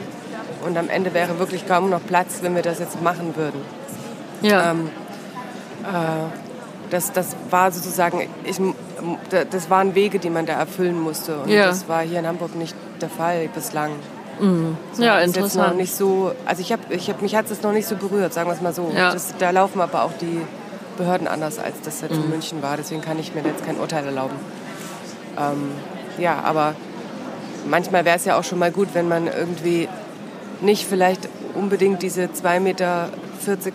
Und 0.65 0.77
am 0.77 0.89
Ende 0.89 1.13
wäre 1.13 1.39
wirklich 1.39 1.67
kaum 1.67 1.89
noch 1.89 2.05
Platz, 2.05 2.39
wenn 2.41 2.55
wir 2.55 2.61
das 2.61 2.79
jetzt 2.79 3.01
machen 3.01 3.35
würden. 3.37 3.61
Ja. 4.41 4.71
Ähm, 4.71 4.89
äh, 5.83 6.29
das, 6.89 7.11
das 7.13 7.35
war 7.49 7.71
sozusagen, 7.71 8.27
ich, 8.43 8.59
das 9.29 9.69
waren 9.69 9.95
Wege, 9.95 10.19
die 10.19 10.29
man 10.29 10.45
da 10.45 10.53
erfüllen 10.53 10.99
musste. 10.99 11.37
Und 11.39 11.49
ja. 11.49 11.67
das 11.67 11.87
war 11.87 12.01
hier 12.01 12.19
in 12.19 12.27
Hamburg 12.27 12.55
nicht 12.55 12.75
der 13.01 13.09
Fall 13.09 13.47
bislang. 13.53 13.91
Mhm. 14.39 14.77
So, 14.93 15.03
ja, 15.03 15.19
interessant. 15.19 15.77
nicht 15.77 15.93
so, 15.95 16.31
also 16.45 16.61
ich 16.61 16.71
habe, 16.71 16.81
ich 16.93 17.09
hab, 17.09 17.21
mich 17.21 17.35
hat 17.35 17.49
es 17.51 17.61
noch 17.61 17.71
nicht 17.73 17.87
so 17.87 17.95
berührt, 17.95 18.33
sagen 18.33 18.49
wir 18.49 18.53
es 18.53 18.61
mal 18.61 18.73
so. 18.73 18.91
Ja. 18.95 19.11
Das, 19.13 19.33
da 19.37 19.49
laufen 19.51 19.81
aber 19.81 20.03
auch 20.03 20.13
die 20.21 20.41
Behörden 20.97 21.27
anders, 21.27 21.59
als 21.59 21.75
das 21.83 22.01
jetzt 22.01 22.11
in 22.11 22.23
Mhm. 22.23 22.29
München 22.29 22.61
war. 22.61 22.77
Deswegen 22.77 23.01
kann 23.01 23.19
ich 23.19 23.33
mir 23.33 23.41
jetzt 23.43 23.65
kein 23.65 23.77
Urteil 23.77 24.05
erlauben. 24.05 24.35
Ähm, 25.37 25.71
ja, 26.17 26.39
aber 26.43 26.75
manchmal 27.69 28.03
wäre 28.05 28.17
es 28.17 28.25
ja 28.25 28.37
auch 28.37 28.43
schon 28.43 28.59
mal 28.59 28.71
gut, 28.71 28.89
wenn 28.93 29.07
man 29.07 29.27
irgendwie 29.27 29.87
nicht 30.61 30.85
vielleicht 30.87 31.29
unbedingt 31.55 32.01
diese 32.01 32.23
2,40 32.25 32.59
Meter 32.59 33.09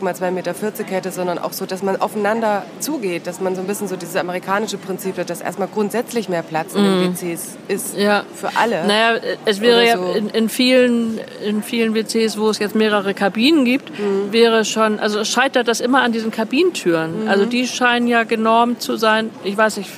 mal 0.00 0.12
2,40 0.14 0.30
Meter 0.30 0.54
hätte, 0.86 1.10
sondern 1.10 1.38
auch 1.38 1.52
so, 1.52 1.66
dass 1.66 1.82
man 1.82 2.00
aufeinander 2.00 2.64
zugeht, 2.80 3.26
dass 3.26 3.40
man 3.40 3.54
so 3.54 3.60
ein 3.60 3.66
bisschen 3.66 3.88
so 3.88 3.96
dieses 3.96 4.16
amerikanische 4.16 4.78
Prinzip 4.78 5.16
hat, 5.18 5.30
dass 5.30 5.40
erstmal 5.40 5.68
grundsätzlich 5.68 6.28
mehr 6.28 6.42
Platz 6.42 6.74
in 6.74 6.82
den 6.84 7.12
WCs 7.14 7.56
ist 7.68 7.94
Mhm. 7.96 8.00
Ja. 8.02 8.24
für 8.34 8.50
alle. 8.56 8.86
Naja, 8.86 9.18
es 9.44 9.60
wäre 9.60 9.86
ja 9.86 9.96
so. 9.98 10.12
in, 10.12 10.28
in, 10.28 10.48
vielen, 10.48 11.18
in 11.44 11.62
vielen 11.62 11.94
WCs, 11.94 12.38
wo 12.38 12.48
es 12.50 12.58
jetzt 12.58 12.74
mehrere 12.74 13.14
Kabinen 13.14 13.64
gibt, 13.64 13.90
Mhm. 13.98 14.32
wäre 14.32 14.64
schon, 14.64 14.98
also 15.00 15.24
scheitert 15.24 15.68
das 15.68 15.80
immer 15.80 16.02
an 16.02 16.12
diesen 16.12 16.30
Kabinentüren. 16.30 17.24
Mhm. 17.24 17.28
Also 17.28 17.46
die 17.46 17.66
scheinen 17.66 18.06
ja 18.06 18.24
genormt 18.24 18.82
zu 18.82 18.96
sein, 18.96 19.30
ich 19.44 19.56
weiß 19.56 19.76
nicht, 19.78 19.90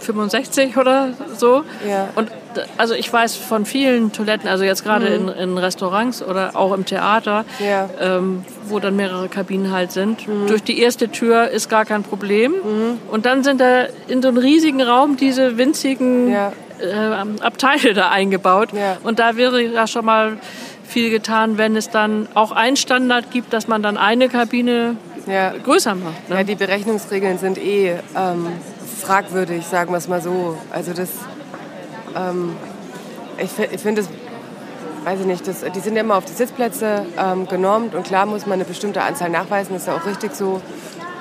65 0.00 0.76
oder 0.76 1.10
so. 1.36 1.62
Ja. 1.88 2.08
Und 2.14 2.30
also 2.76 2.94
ich 2.94 3.12
weiß 3.12 3.36
von 3.36 3.64
vielen 3.66 4.12
Toiletten, 4.12 4.48
also 4.48 4.64
jetzt 4.64 4.84
gerade 4.84 5.06
in, 5.06 5.24
Mhm. 5.24 5.28
in 5.30 5.58
Restaurants 5.58 6.22
oder 6.22 6.56
auch 6.56 6.72
im 6.72 6.84
Theater, 6.84 7.44
Ja. 7.58 7.84
Mhm. 7.86 7.90
ähm, 8.00 8.44
wo 8.68 8.78
dann 8.78 8.96
mehrere 8.96 9.28
Kabinen 9.28 9.72
halt 9.72 9.92
sind. 9.92 10.20
Durch 10.48 10.62
die 10.62 10.80
erste 10.80 11.08
Tür 11.10 11.48
ist 11.48 11.68
gar 11.68 11.84
kein 11.84 12.02
Problem. 12.02 12.54
Und 13.10 13.26
dann 13.26 13.42
sind 13.44 13.60
da 13.60 13.84
in 14.08 14.22
so 14.22 14.28
einem 14.28 14.38
riesigen 14.38 14.80
Raum 14.82 15.16
diese 15.16 15.58
winzigen 15.58 16.30
Ja. 16.30 16.52
äh, 16.80 17.42
Abteile 17.42 17.94
da 17.94 18.10
eingebaut. 18.10 18.70
Ja. 18.72 18.96
Und 19.02 19.18
da 19.18 19.36
wäre 19.36 19.60
ja 19.62 19.86
schon 19.86 20.04
mal 20.04 20.38
viel 20.86 21.10
getan, 21.10 21.56
wenn 21.58 21.76
es 21.76 21.90
dann 21.90 22.26
auch 22.34 22.52
einen 22.52 22.76
Standard 22.76 23.30
gibt, 23.30 23.52
dass 23.52 23.68
man 23.68 23.82
dann 23.82 23.96
eine 23.96 24.28
Kabine 24.28 24.96
größer 25.64 25.94
macht. 25.94 26.28
Ne? 26.28 26.36
Ja, 26.36 26.42
die 26.42 26.54
Berechnungsregeln 26.56 27.38
sind 27.38 27.58
eh 27.58 27.90
ähm, 28.16 28.46
fragwürdig, 29.00 29.64
sagen 29.66 29.92
wir 29.92 29.98
es 29.98 30.08
mal 30.08 30.20
so. 30.20 30.56
Also 30.72 30.92
das, 30.92 31.10
ähm, 32.16 32.56
ich, 33.38 33.50
ich 33.58 33.80
finde 33.80 34.02
es, 34.02 34.08
weiß 35.04 35.20
ich 35.20 35.26
nicht, 35.26 35.46
das, 35.46 35.64
die 35.74 35.80
sind 35.80 35.94
ja 35.94 36.02
immer 36.02 36.16
auf 36.16 36.24
die 36.24 36.32
Sitzplätze 36.32 37.06
ähm, 37.18 37.46
genormt 37.48 37.94
und 37.94 38.04
klar 38.04 38.26
muss 38.26 38.46
man 38.46 38.54
eine 38.54 38.64
bestimmte 38.64 39.02
Anzahl 39.02 39.30
nachweisen, 39.30 39.72
das 39.72 39.82
ist 39.82 39.88
ja 39.88 39.96
auch 39.96 40.06
richtig 40.06 40.34
so. 40.34 40.60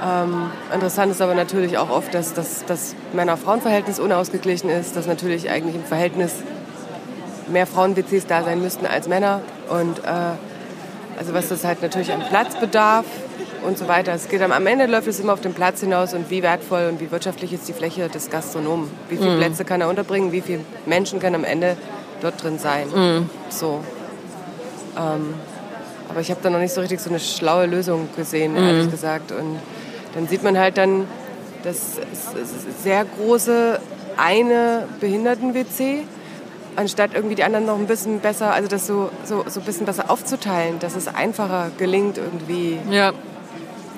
Ähm, 0.01 0.49
interessant 0.73 1.11
ist 1.11 1.21
aber 1.21 1.35
natürlich 1.35 1.77
auch 1.77 1.89
oft, 1.89 2.13
dass 2.13 2.33
dass 2.33 2.63
das 2.65 2.95
Männer-Frauen-Verhältnis 3.13 3.99
unausgeglichen 3.99 4.69
ist, 4.69 4.95
dass 4.95 5.07
natürlich 5.07 5.49
eigentlich 5.49 5.75
im 5.75 5.83
Verhältnis 5.83 6.35
mehr 7.47 7.67
Frauen-WCs 7.67 8.27
da 8.27 8.43
sein 8.43 8.61
müssten 8.61 8.85
als 8.85 9.07
Männer 9.07 9.41
und 9.69 9.99
äh, 9.99 10.11
also 11.17 11.33
was 11.33 11.49
das 11.49 11.65
halt 11.65 11.81
natürlich 11.81 12.13
an 12.13 12.21
Platz 12.29 12.57
bedarf 12.57 13.05
und 13.63 13.77
so 13.77 13.87
weiter. 13.87 14.13
Es 14.13 14.29
geht 14.29 14.41
am, 14.41 14.51
am 14.51 14.67
Ende 14.67 14.85
läuft 14.85 15.07
es 15.07 15.19
immer 15.19 15.33
auf 15.33 15.41
den 15.41 15.53
Platz 15.53 15.81
hinaus 15.81 16.13
und 16.13 16.29
wie 16.29 16.43
wertvoll 16.43 16.87
und 16.89 16.99
wie 16.99 17.11
wirtschaftlich 17.11 17.53
ist 17.53 17.67
die 17.67 17.73
Fläche 17.73 18.07
des 18.09 18.29
Gastronomen. 18.29 18.89
Wie 19.09 19.17
viele 19.17 19.37
Plätze 19.37 19.65
kann 19.65 19.81
er 19.81 19.89
unterbringen, 19.89 20.31
wie 20.31 20.41
viele 20.41 20.61
Menschen 20.85 21.19
können 21.19 21.35
am 21.35 21.43
Ende 21.43 21.77
dort 22.21 22.41
drin 22.41 22.59
sein. 22.59 22.87
So. 23.49 23.83
Ähm, 24.97 25.33
aber 26.09 26.21
ich 26.21 26.31
habe 26.31 26.39
da 26.41 26.49
noch 26.49 26.59
nicht 26.59 26.73
so 26.73 26.81
richtig 26.81 26.99
so 26.99 27.09
eine 27.09 27.19
schlaue 27.19 27.65
Lösung 27.67 28.09
gesehen, 28.15 28.55
ehrlich 28.55 28.89
gesagt. 28.91 29.31
Und 29.31 29.59
dann 30.15 30.27
sieht 30.27 30.43
man 30.43 30.57
halt 30.57 30.77
dann 30.77 31.05
das 31.63 31.99
sehr 32.81 33.05
große 33.05 33.79
eine 34.17 34.87
Behinderten-WC 34.99 36.03
anstatt 36.75 37.11
irgendwie 37.13 37.35
die 37.35 37.43
anderen 37.43 37.65
noch 37.65 37.77
ein 37.77 37.87
bisschen 37.87 38.19
besser, 38.19 38.53
also 38.53 38.69
das 38.69 38.87
so, 38.87 39.09
so, 39.25 39.43
so 39.47 39.59
ein 39.59 39.65
bisschen 39.65 39.85
besser 39.85 40.09
aufzuteilen, 40.09 40.79
dass 40.79 40.95
es 40.95 41.07
einfacher 41.07 41.71
gelingt 41.77 42.17
irgendwie 42.17 42.79
Ja. 42.89 43.11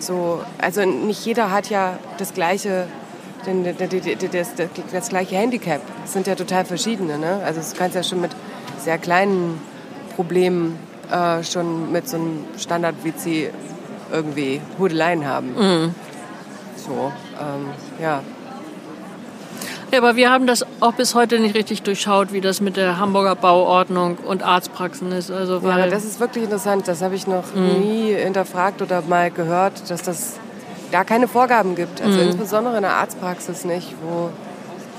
So. 0.02 0.42
Also 0.58 0.84
nicht 0.86 1.26
jeder 1.26 1.52
hat 1.52 1.70
ja 1.70 1.98
das 2.18 2.34
gleiche, 2.34 2.88
das, 3.46 4.56
das, 4.56 4.70
das 4.92 5.10
gleiche 5.10 5.36
Handicap. 5.36 5.82
Es 6.06 6.14
sind 6.14 6.28
ja 6.28 6.36
total 6.36 6.66
verschiedene. 6.66 7.18
Ne? 7.18 7.42
Also 7.46 7.60
es 7.60 7.74
kannst 7.74 7.96
ja 7.96 8.04
schon 8.04 8.22
mit 8.22 8.32
sehr 8.80 8.98
kleinen 8.98 9.60
Problemen 10.16 10.78
äh, 11.12 11.44
schon 11.44 11.92
mit 11.92 12.08
so 12.08 12.18
einem 12.18 12.46
Standard-WC 12.58 13.52
irgendwie 14.12 14.62
Hudeleien 14.78 15.26
haben. 15.26 15.56
So, 16.76 17.12
ähm, 17.40 17.70
ja. 18.02 18.22
Ja, 19.91 19.97
aber 19.97 20.15
wir 20.15 20.32
haben 20.32 20.47
das 20.47 20.65
auch 20.80 20.93
bis 20.93 21.15
heute 21.15 21.39
nicht 21.39 21.54
richtig 21.56 21.84
durchschaut, 21.84 22.32
wie 22.32 22.39
das 22.41 22.62
mit 22.62 22.77
der 22.77 22.97
Hamburger 22.97 23.36
Bauordnung 23.36 24.17
und 24.25 24.41
Arztpraxen 24.41 25.12
ist. 25.12 25.30
Also 25.32 25.60
Ja, 25.63 25.73
aber 25.73 25.88
das 25.88 26.06
ist 26.06 26.19
wirklich 26.19 26.45
interessant. 26.45 26.88
Das 26.88 27.01
habe 27.01 27.15
ich 27.15 27.27
noch 27.27 27.54
nie 27.56 28.13
hinterfragt 28.13 28.82
oder 28.82 29.01
mal 29.01 29.32
gehört, 29.32 29.89
dass 29.89 30.01
das 30.01 30.38
da 30.91 31.04
keine 31.04 31.27
Vorgaben 31.27 31.75
gibt. 31.75 32.01
Also 32.01 32.19
insbesondere 32.21 32.77
in 32.77 32.84
der 32.84 32.93
Arztpraxis 32.93 33.65
nicht, 33.65 33.93
wo 34.01 34.30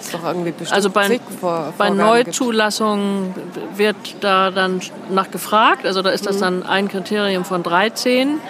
es 0.00 0.10
doch 0.10 0.24
irgendwie 0.24 0.50
bestimmt 0.50 0.72
Also 0.74 0.90
bei, 0.90 1.20
Vor 1.40 1.72
bei 1.78 1.86
Vorgaben 1.88 2.16
gibt. 2.24 2.26
Neuzulassungen 2.26 3.34
wird 3.76 3.96
da 4.20 4.50
dann 4.50 4.80
nach 5.10 5.30
gefragt. 5.30 5.86
Also 5.86 6.02
da 6.02 6.10
ist 6.10 6.22
Mhm. 6.24 6.26
das 6.28 6.38
dann 6.38 6.62
ein 6.64 6.88
Kriterium 6.88 7.44
von 7.46 7.62
13, 7.62 8.40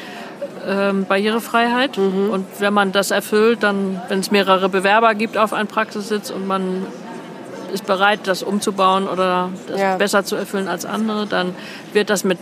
ähm, 0.66 1.04
Barrierefreiheit. 1.06 1.98
Mhm. 1.98 2.30
Und 2.30 2.46
wenn 2.58 2.72
man 2.72 2.92
das 2.92 3.10
erfüllt, 3.10 3.62
dann, 3.62 4.00
wenn 4.08 4.20
es 4.20 4.30
mehrere 4.30 4.68
Bewerber 4.68 5.14
gibt 5.14 5.36
auf 5.36 5.52
einen 5.52 5.68
Praxissitz 5.68 6.30
und 6.30 6.46
man 6.46 6.86
ist 7.72 7.86
bereit, 7.86 8.20
das 8.24 8.42
umzubauen 8.42 9.08
oder 9.08 9.48
das 9.66 9.80
Ja. 9.80 9.96
besser 9.96 10.24
zu 10.24 10.36
erfüllen 10.36 10.68
als 10.68 10.84
andere, 10.84 11.26
dann 11.26 11.54
wird 11.92 12.10
das 12.10 12.22
mit 12.24 12.38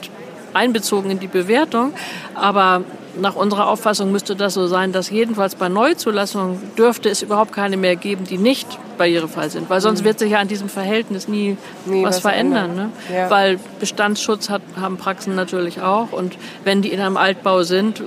einbezogen 0.55 1.11
in 1.11 1.21
die 1.21 1.29
Bewertung. 1.29 1.93
Aber 2.35 2.83
nach 3.19 3.35
unserer 3.37 3.69
Auffassung 3.69 4.13
müsste 4.13 4.37
das 4.37 4.55
so 4.55 4.67
sein, 4.67 4.93
dass 4.93 5.11
jedenfalls 5.11 5.55
bei 5.55 5.69
Neuzulassungen 5.69 6.59
dürfte 6.79 7.09
es 7.09 7.23
überhaupt 7.23 7.53
keine 7.53 7.77
mehr 7.77 7.97
geben, 7.97 8.25
die 8.25 8.39
nicht 8.39 8.67
barrierefrei 8.99 9.49
sind. 9.49 9.69
Weil 9.71 9.81
sonst 9.81 10.05
wird 10.05 10.19
sich 10.19 10.31
ja 10.33 10.39
an 10.39 10.49
diesem 10.49 10.69
Verhältnis 10.69 11.27
nie, 11.29 11.57
Mhm. 11.87 11.93
Nie 11.93 12.03
was, 12.05 12.17
was 12.17 12.21
verändern. 12.21 12.71
ändern. 12.71 12.93
Ne? 13.11 13.17
Ja. 13.17 13.31
Weil 13.31 13.59
Bestandsschutz 13.81 14.49
hat, 14.51 14.63
haben 14.81 14.97
Praxen 14.97 15.35
natürlich 15.35 15.81
auch. 15.83 16.13
Und 16.13 16.37
wenn 16.65 16.83
die 16.83 16.91
in 16.93 17.01
einem 17.01 17.17
Altbau 17.17 17.63
sind 17.63 18.01
Mhm. 18.01 18.07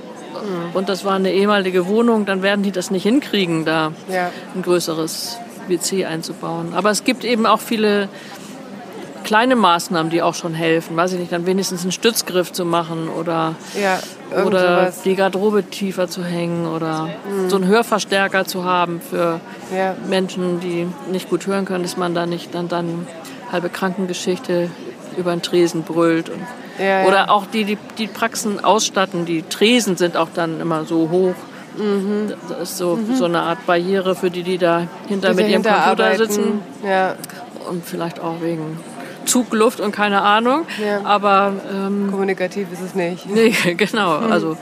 und 0.74 0.88
das 0.88 1.04
war 1.04 1.14
eine 1.14 1.32
ehemalige 1.32 1.86
Wohnung, 1.86 2.26
dann 2.26 2.42
werden 2.42 2.62
die 2.62 2.72
das 2.72 2.90
nicht 2.90 3.02
hinkriegen, 3.04 3.64
da 3.64 3.92
Ja. 4.12 4.30
ein 4.54 4.62
größeres 4.62 5.38
WC 5.68 6.04
einzubauen. 6.04 6.74
Aber 6.74 6.90
es 6.90 7.04
gibt 7.04 7.24
eben 7.24 7.46
auch 7.46 7.60
viele 7.60 8.08
kleine 9.24 9.56
Maßnahmen, 9.56 10.10
die 10.10 10.22
auch 10.22 10.34
schon 10.34 10.54
helfen. 10.54 10.96
Weiß 10.96 11.12
ich 11.14 11.18
nicht, 11.18 11.32
dann 11.32 11.46
wenigstens 11.46 11.82
einen 11.82 11.92
Stützgriff 11.92 12.52
zu 12.52 12.64
machen 12.64 13.08
oder, 13.08 13.54
Ja, 13.80 13.98
oder 14.44 14.60
sowas. 14.60 15.02
die 15.02 15.14
Garderobe 15.16 15.64
tiefer 15.64 16.08
zu 16.08 16.22
hängen 16.24 16.66
oder 16.66 17.08
so 17.48 17.56
einen 17.56 17.66
Hörverstärker 17.66 18.44
zu 18.44 18.64
haben 18.64 19.00
für 19.00 19.40
Ja. 19.74 19.94
Menschen, 20.08 20.60
die 20.60 20.86
nicht 21.10 21.28
gut 21.30 21.46
hören 21.46 21.64
können, 21.64 21.82
dass 21.82 21.96
man 21.96 22.14
da 22.14 22.26
nicht 22.26 22.54
dann, 22.54 22.68
dann 22.68 23.06
halbe 23.50 23.68
Krankengeschichte 23.70 24.70
über 25.16 25.32
den 25.32 25.42
Tresen 25.42 25.82
brüllt. 25.82 26.28
Und, 26.28 26.40
Ja. 26.78 27.04
Oder 27.06 27.30
auch 27.30 27.46
die, 27.46 27.64
die 27.64 27.78
die 27.98 28.08
Praxen 28.08 28.64
ausstatten. 28.64 29.24
Die 29.26 29.42
Tresen 29.42 29.96
sind 29.96 30.16
auch 30.16 30.28
dann 30.34 30.60
immer 30.60 30.84
so 30.84 31.08
hoch. 31.10 31.34
Mhm. 31.78 32.32
Das 32.48 32.70
ist 32.70 32.78
so, 32.78 32.98
so 33.14 33.24
eine 33.26 33.42
Art 33.42 33.64
Barriere 33.66 34.14
für 34.16 34.30
die, 34.30 34.42
die 34.42 34.58
da 34.58 34.86
hinter 35.08 35.30
Diese 35.30 35.40
mit 35.42 35.50
ihrem 35.50 35.62
Computer 35.62 36.16
sitzen. 36.16 36.60
Ja, 36.84 37.14
Und 37.70 37.84
vielleicht 37.84 38.20
auch 38.20 38.40
wegen 38.42 38.76
Zugluft 39.26 39.80
und 39.80 39.92
keine 39.92 40.22
Ahnung. 40.22 40.66
Ja. 40.84 41.00
Aber 41.04 41.52
ähm, 41.72 42.08
kommunikativ 42.10 42.68
ist 42.72 42.80
es 42.82 42.94
nicht. 42.94 43.26
nee, 43.30 43.54
genau. 43.76 44.20
Hm. 44.20 44.32
Also 44.32 44.56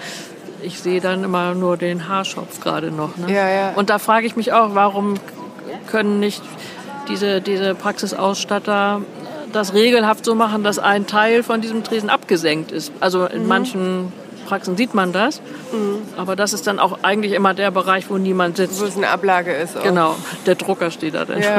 ich 0.62 0.78
sehe 0.80 1.00
dann 1.00 1.24
immer 1.24 1.54
nur 1.54 1.76
den 1.76 2.08
Haarschopf 2.08 2.60
gerade 2.60 2.90
noch. 2.90 3.16
Ne? 3.16 3.32
Ja, 3.32 3.48
ja. 3.48 3.72
Und 3.74 3.90
da 3.90 3.98
frage 3.98 4.26
ich 4.26 4.36
mich 4.36 4.52
auch, 4.52 4.74
warum 4.74 5.14
können 5.90 6.20
nicht 6.20 6.42
diese, 7.08 7.40
diese 7.40 7.74
Praxisausstatter 7.74 9.00
das 9.52 9.74
regelhaft 9.74 10.24
so 10.24 10.34
machen, 10.34 10.64
dass 10.64 10.78
ein 10.78 11.06
Teil 11.06 11.42
von 11.42 11.60
diesem 11.60 11.84
Tresen 11.84 12.08
abgesenkt 12.10 12.72
ist. 12.72 12.92
Also 13.00 13.20
Mhm. 13.20 13.28
in 13.34 13.48
manchen 13.48 14.12
Praxen 14.48 14.76
sieht 14.76 14.94
man 14.94 15.12
das, 15.12 15.40
aber 16.16 16.36
das 16.36 16.52
ist 16.52 16.66
dann 16.66 16.78
auch 16.78 16.98
eigentlich 17.02 17.32
immer 17.32 17.54
der 17.54 17.70
Bereich, 17.70 18.10
wo 18.10 18.18
niemand 18.18 18.56
sitzt. 18.56 18.80
Wo 18.80 18.84
es 18.84 18.96
eine 18.96 19.08
Ablage 19.08 19.52
ist. 19.52 19.76
Auch. 19.76 19.82
Genau, 19.82 20.16
der 20.46 20.56
Drucker 20.56 20.90
steht 20.90 21.14
da 21.14 21.24
dann. 21.24 21.40
Ja, 21.40 21.54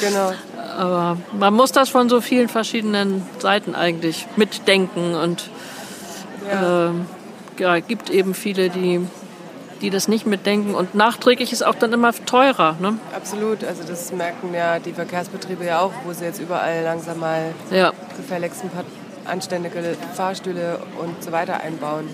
genau. 0.00 0.32
Aber 0.76 1.16
man 1.38 1.54
muss 1.54 1.72
das 1.72 1.88
von 1.88 2.08
so 2.08 2.20
vielen 2.20 2.48
verschiedenen 2.48 3.22
Seiten 3.38 3.74
eigentlich 3.74 4.26
mitdenken 4.36 5.14
und 5.14 5.50
Ja. 6.50 6.88
ähm, 6.88 7.06
ja, 7.58 7.78
gibt 7.78 8.10
eben 8.10 8.34
viele, 8.34 8.68
die, 8.68 9.00
die 9.80 9.90
das 9.90 10.08
nicht 10.08 10.26
mitdenken 10.26 10.74
und 10.74 10.94
nachträglich 10.94 11.52
ist 11.52 11.64
auch 11.64 11.74
dann 11.76 11.92
immer 11.92 12.12
teurer. 12.26 12.76
Ne? 12.80 12.98
Absolut. 13.14 13.62
Also 13.64 13.82
das 13.84 14.12
merken 14.12 14.52
ja 14.52 14.78
die 14.78 14.92
Verkehrsbetriebe 14.92 15.64
ja 15.64 15.80
auch, 15.80 15.92
wo 16.04 16.12
sie 16.12 16.24
jetzt 16.24 16.40
überall 16.40 16.82
langsam 16.82 17.20
mal 17.20 17.54
Ja, 17.70 17.92
gefälligst 18.16 18.62
ein 18.64 18.70
paar 18.70 18.84
anständige 19.24 19.96
Fahrstühle 20.14 20.80
und 21.00 21.22
so 21.22 21.32
weiter 21.32 21.60
einbauen. 21.60 22.08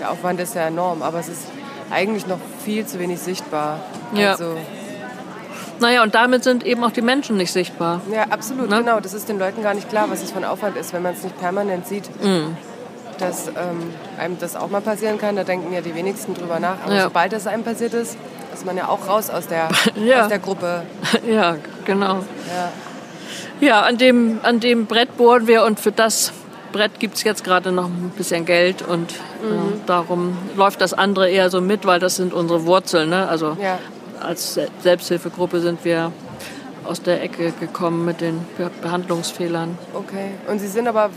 Der 0.00 0.10
Aufwand 0.10 0.40
ist 0.40 0.54
ja 0.54 0.62
enorm, 0.68 1.02
aber 1.02 1.18
es 1.18 1.28
ist 1.28 1.48
eigentlich 1.90 2.26
noch 2.26 2.38
viel 2.64 2.86
zu 2.86 2.98
wenig 2.98 3.18
sichtbar. 3.20 3.80
Ja. 4.14 4.32
Also, 4.32 4.56
naja, 5.80 6.02
und 6.02 6.14
damit 6.14 6.44
sind 6.44 6.64
eben 6.64 6.82
auch 6.84 6.90
die 6.92 7.02
Menschen 7.02 7.36
nicht 7.36 7.52
sichtbar. 7.52 8.00
ja, 8.12 8.24
absolut, 8.30 8.68
Ne? 8.70 8.78
genau. 8.78 9.00
Das 9.00 9.14
ist 9.14 9.28
den 9.28 9.38
Leuten 9.38 9.62
gar 9.62 9.74
nicht 9.74 9.88
klar, 9.88 10.06
was 10.08 10.22
es 10.22 10.30
für 10.30 10.38
ein 10.38 10.44
Aufwand 10.44 10.76
ist, 10.76 10.92
wenn 10.92 11.02
man 11.02 11.14
es 11.14 11.22
nicht 11.22 11.38
permanent 11.38 11.86
sieht. 11.86 12.08
Mhm. 12.22 12.56
dass 13.18 13.48
ähm, 13.48 13.54
einem 14.18 14.38
das 14.38 14.56
auch 14.56 14.68
mal 14.68 14.82
passieren 14.82 15.16
kann. 15.16 15.36
Da 15.36 15.42
denken 15.44 15.72
ja 15.72 15.80
die 15.80 15.94
wenigsten 15.94 16.34
drüber 16.34 16.60
nach. 16.60 16.76
Aber 16.84 16.94
Ja. 16.94 17.04
sobald 17.04 17.32
das 17.32 17.46
einem 17.46 17.64
passiert 17.64 17.94
ist, 17.94 18.14
ist 18.52 18.66
man 18.66 18.76
ja 18.76 18.88
auch 18.88 19.08
raus 19.08 19.30
aus 19.30 19.46
der, 19.46 19.68
Ja. 19.96 20.22
aus 20.24 20.28
der 20.28 20.38
Gruppe. 20.38 20.82
Ja, 21.26 21.56
genau. 21.86 22.16
Ja. 22.52 22.72
Ja, 23.60 23.80
an 23.82 23.96
dem, 23.96 24.40
an 24.42 24.60
dem 24.60 24.84
Brett 24.84 25.16
bohren 25.16 25.46
wir 25.46 25.64
und 25.64 25.80
für 25.80 25.92
das 25.92 26.32
Brett 26.72 26.98
gibt 27.00 27.14
es 27.14 27.22
jetzt 27.22 27.42
gerade 27.42 27.72
noch 27.72 27.86
ein 27.86 28.12
bisschen 28.18 28.44
Geld 28.44 28.82
und 28.82 29.14
Mhm. 29.42 29.48
äh, 29.48 29.86
darum 29.86 30.36
läuft 30.56 30.82
das 30.82 30.92
andere 30.92 31.30
eher 31.30 31.48
so 31.48 31.62
mit, 31.62 31.86
weil 31.86 31.98
das 32.00 32.16
sind 32.16 32.34
unsere 32.34 32.66
Wurzeln. 32.66 33.08
Ne? 33.08 33.26
Also 33.28 33.56
Ja. 33.62 33.78
Als 34.20 34.54
Se- 34.54 34.68
Selbsthilfegruppe 34.82 35.60
sind 35.60 35.84
wir 35.84 36.12
aus 36.84 37.02
der 37.02 37.22
Ecke 37.22 37.52
gekommen 37.58 38.04
mit 38.04 38.20
den 38.20 38.38
Be 38.56 38.70
Behandlungsfehlern. 38.80 39.76
Okay. 39.92 40.30
Und 40.48 40.60
Sie 40.60 40.68
sind 40.68 40.86
aber, 40.86 41.10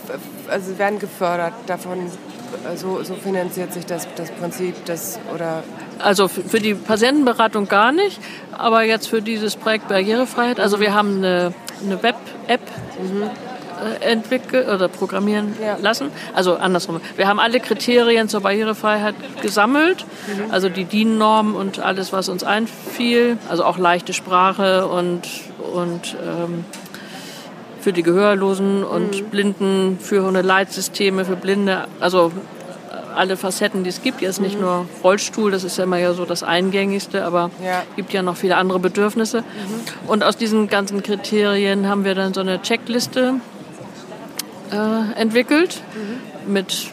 also 0.50 0.72
Sie 0.72 0.80
werden 0.80 0.98
gefördert 1.00 1.54
davon, 1.68 2.00
äh, 2.00 2.76
so, 2.76 3.04
so 3.04 3.14
finanziert 3.14 3.72
sich 3.74 3.86
das, 3.86 4.08
das 4.16 4.32
Prinzip, 4.32 4.74
das, 4.86 5.20
oder, 5.34 5.64
Also 6.00 6.28
für 6.28 6.60
die 6.60 6.74
Patientenberatung 6.74 7.68
gar 7.68 7.92
nicht, 7.92 8.20
aber 8.58 8.84
jetzt 8.84 9.08
für 9.08 9.22
dieses 9.22 9.56
Projekt 9.56 9.88
Barrierefreiheit. 9.90 10.60
Also 10.60 10.80
wir 10.80 10.94
haben 10.96 11.18
eine, 11.18 11.54
eine 11.84 12.02
Web-App 12.02 12.62
äh, 12.98 13.49
entwickelt 14.02 14.68
oder 14.68 14.88
programmieren 14.88 15.54
Ja. 15.62 15.78
lassen. 15.82 16.10
Also 16.34 16.56
andersrum. 16.56 17.02
Wir 17.16 17.28
haben 17.28 17.40
alle 17.40 17.60
Kriterien 17.60 18.30
zur 18.30 18.42
Barrierefreiheit 18.42 19.16
gesammelt, 19.42 20.06
also 20.52 20.70
die 20.70 20.86
DIN-Norm 20.86 21.56
und 21.56 21.80
alles, 21.80 22.12
was 22.14 22.30
uns 22.30 22.44
einfiel, 22.44 23.38
also 23.50 23.64
auch 23.64 23.78
leichte 23.78 24.14
Sprache 24.14 24.88
und, 24.88 25.22
und 25.74 26.16
ähm, 26.24 26.66
für 27.82 27.94
die 27.94 28.04
Gehörlosen 28.04 28.84
und 28.84 29.32
Blinden, 29.32 29.98
führende 30.02 30.42
Leitsysteme 30.42 31.24
für 31.26 31.36
Blinde, 31.36 31.86
also 32.00 32.32
alle 33.16 33.38
Facetten, 33.38 33.84
die 33.84 33.90
es 33.90 34.02
gibt. 34.02 34.22
Jetzt 34.22 34.40
nicht 34.40 34.60
nur 34.62 34.86
Rollstuhl, 35.04 35.52
das 35.52 35.64
ist 35.64 35.78
ja 35.78 35.84
immer 35.86 35.98
ja 35.98 36.14
so 36.14 36.26
das 36.26 36.44
Eingängigste, 36.44 37.26
aber 37.26 37.50
Ja. 37.64 37.84
gibt 37.96 38.14
ja 38.14 38.22
noch 38.22 38.36
viele 38.38 38.56
andere 38.58 38.80
Bedürfnisse. 38.80 39.44
Und 40.08 40.24
aus 40.24 40.38
diesen 40.38 40.68
ganzen 40.70 41.02
Kriterien 41.04 41.88
haben 41.88 42.06
wir 42.06 42.16
dann 42.16 42.34
so 42.34 42.42
eine 42.42 42.62
Checkliste 42.62 43.36
äh, 44.72 45.20
entwickelt 45.20 45.82
mit 46.48 46.92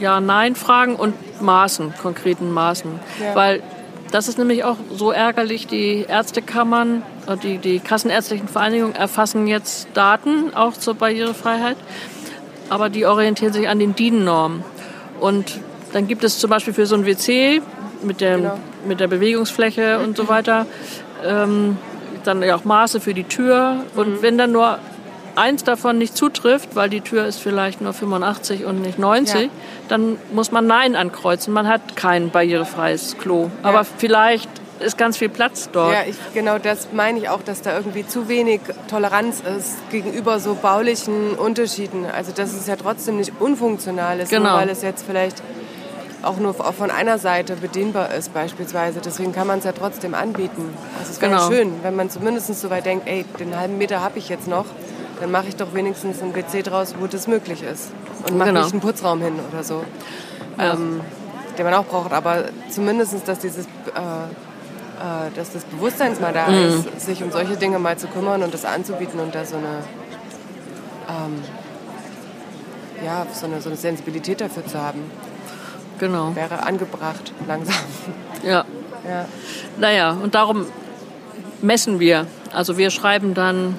Ja-Nein-Fragen 0.00 0.96
und 0.96 1.14
Maßen, 1.40 1.94
konkreten 2.00 2.50
Maßen. 2.50 2.90
Ja. 3.20 3.34
Weil 3.34 3.62
das 4.10 4.28
ist 4.28 4.38
nämlich 4.38 4.64
auch 4.64 4.76
so 4.94 5.10
ärgerlich, 5.10 5.66
die 5.66 6.04
Ärztekammern, 6.08 7.02
äh, 7.26 7.36
die, 7.36 7.58
die 7.58 7.78
kassenärztlichen 7.80 8.48
Vereinigungen 8.48 8.94
erfassen 8.94 9.46
jetzt 9.46 9.88
Daten 9.94 10.54
auch 10.54 10.74
zur 10.74 10.94
Barrierefreiheit, 10.94 11.76
aber 12.68 12.88
die 12.88 13.06
orientieren 13.06 13.52
sich 13.52 13.68
an 13.68 13.78
den 13.78 13.94
DIN-Normen. 13.94 14.64
Und 15.20 15.60
dann 15.92 16.06
gibt 16.08 16.24
es 16.24 16.38
zum 16.38 16.50
Beispiel 16.50 16.74
für 16.74 16.86
so 16.86 16.94
ein 16.94 17.06
WC 17.06 17.62
mit 18.02 18.20
der, 18.20 18.36
Genau. 18.36 18.58
mit 18.86 19.00
der 19.00 19.08
Bewegungsfläche 19.08 19.98
und 19.98 20.16
so 20.16 20.28
weiter 20.28 20.66
ähm, 21.24 21.78
dann 22.24 22.42
ja 22.42 22.56
auch 22.56 22.64
Maße 22.64 23.00
für 23.00 23.14
die 23.14 23.24
Tür. 23.24 23.84
Und 23.94 24.22
wenn 24.22 24.36
dann 24.38 24.52
nur 24.52 24.78
eins 25.36 25.64
davon 25.64 25.98
nicht 25.98 26.16
zutrifft, 26.16 26.74
weil 26.74 26.88
die 26.90 27.00
Tür 27.00 27.26
ist 27.26 27.38
vielleicht 27.40 27.80
nur 27.80 27.92
85 27.92 28.64
und 28.64 28.80
nicht 28.82 28.98
90, 28.98 29.42
Ja. 29.42 29.48
dann 29.88 30.16
muss 30.32 30.50
man 30.52 30.66
Nein 30.66 30.96
ankreuzen. 30.96 31.52
Man 31.52 31.68
hat 31.68 31.96
kein 31.96 32.30
barrierefreies 32.30 33.16
Klo. 33.18 33.50
Aber 33.62 33.84
vielleicht 33.84 34.48
ist 34.80 34.98
ganz 34.98 35.16
viel 35.16 35.30
Platz 35.30 35.70
dort. 35.72 35.92
Ja, 35.94 36.00
ich, 36.06 36.16
genau 36.34 36.58
das 36.58 36.88
meine 36.92 37.18
ich 37.18 37.28
auch, 37.30 37.42
dass 37.42 37.62
da 37.62 37.76
irgendwie 37.76 38.06
zu 38.06 38.28
wenig 38.28 38.60
Toleranz 38.90 39.42
ist 39.58 39.76
gegenüber 39.90 40.38
so 40.38 40.54
baulichen 40.54 41.30
Unterschieden. 41.34 42.04
Also 42.14 42.32
dass 42.32 42.52
es 42.52 42.66
ja 42.66 42.76
trotzdem 42.76 43.16
nicht 43.16 43.32
unfunktional 43.40 44.20
ist, 44.20 44.28
Genau. 44.30 44.50
nur 44.50 44.58
weil 44.60 44.68
es 44.68 44.82
jetzt 44.82 45.04
vielleicht 45.06 45.42
auch 46.22 46.38
nur 46.38 46.54
von 46.54 46.90
einer 46.90 47.18
Seite 47.18 47.54
bedienbar 47.56 48.12
ist 48.12 48.34
beispielsweise. 48.34 49.00
Deswegen 49.02 49.32
kann 49.32 49.46
man 49.46 49.60
es 49.60 49.64
ja 49.64 49.72
trotzdem 49.72 50.12
anbieten. 50.14 50.74
Also 50.98 51.12
es 51.12 51.20
wäre 51.20 51.30
Genau. 51.32 51.48
schön, 51.48 51.72
wenn 51.82 51.94
man 51.94 52.10
zumindest 52.10 52.52
so 52.60 52.68
weit 52.68 52.84
denkt, 52.84 53.06
ey, 53.08 53.24
den 53.38 53.56
halben 53.56 53.78
Meter 53.78 54.00
habe 54.02 54.18
ich 54.18 54.28
jetzt 54.28 54.48
noch, 54.48 54.64
dann 55.20 55.30
mache 55.30 55.46
ich 55.48 55.56
doch 55.56 55.72
wenigstens 55.74 56.22
ein 56.22 56.34
WC 56.34 56.62
draus, 56.62 56.94
wo 56.98 57.06
das 57.06 57.26
möglich 57.26 57.62
ist. 57.62 57.90
Und 58.28 58.36
mache 58.38 58.48
Genau. 58.48 58.62
nicht 58.62 58.72
einen 58.72 58.80
Putzraum 58.82 59.20
hin 59.22 59.34
oder 59.52 59.62
so. 59.64 59.84
Ähm, 60.58 61.00
den 61.58 61.64
man 61.64 61.74
auch 61.74 61.84
braucht, 61.86 62.12
aber 62.12 62.44
zumindest, 62.70 63.26
dass 63.26 63.38
dieses... 63.38 63.66
Äh, 63.66 63.68
äh, 64.98 65.30
dass 65.36 65.52
das 65.52 65.62
Bewusstsein 65.64 66.16
mal 66.22 66.32
da 66.32 66.46
Mhm. 66.48 66.82
ist, 66.96 67.04
sich 67.04 67.22
um 67.22 67.30
solche 67.30 67.56
Dinge 67.58 67.78
mal 67.78 67.98
zu 67.98 68.06
kümmern 68.06 68.42
und 68.42 68.54
das 68.54 68.64
anzubieten 68.64 69.20
und 69.20 69.34
da 69.34 69.44
so 69.44 69.56
eine, 69.56 69.82
ähm, 71.10 71.42
ja, 73.04 73.26
so 73.30 73.44
eine, 73.44 73.60
so 73.60 73.68
eine 73.68 73.76
Sensibilität 73.76 74.40
dafür 74.40 74.66
zu 74.66 74.80
haben, 74.80 75.00
Genau. 75.98 76.34
wäre 76.34 76.62
angebracht, 76.62 77.32
langsam. 77.46 77.74
Ja. 78.42 78.64
Ja. 79.06 79.26
Naja, 79.78 80.12
und 80.12 80.34
darum 80.34 80.64
messen 81.60 82.00
wir. 82.00 82.26
Also 82.54 82.78
wir 82.78 82.88
schreiben 82.90 83.34
dann 83.34 83.76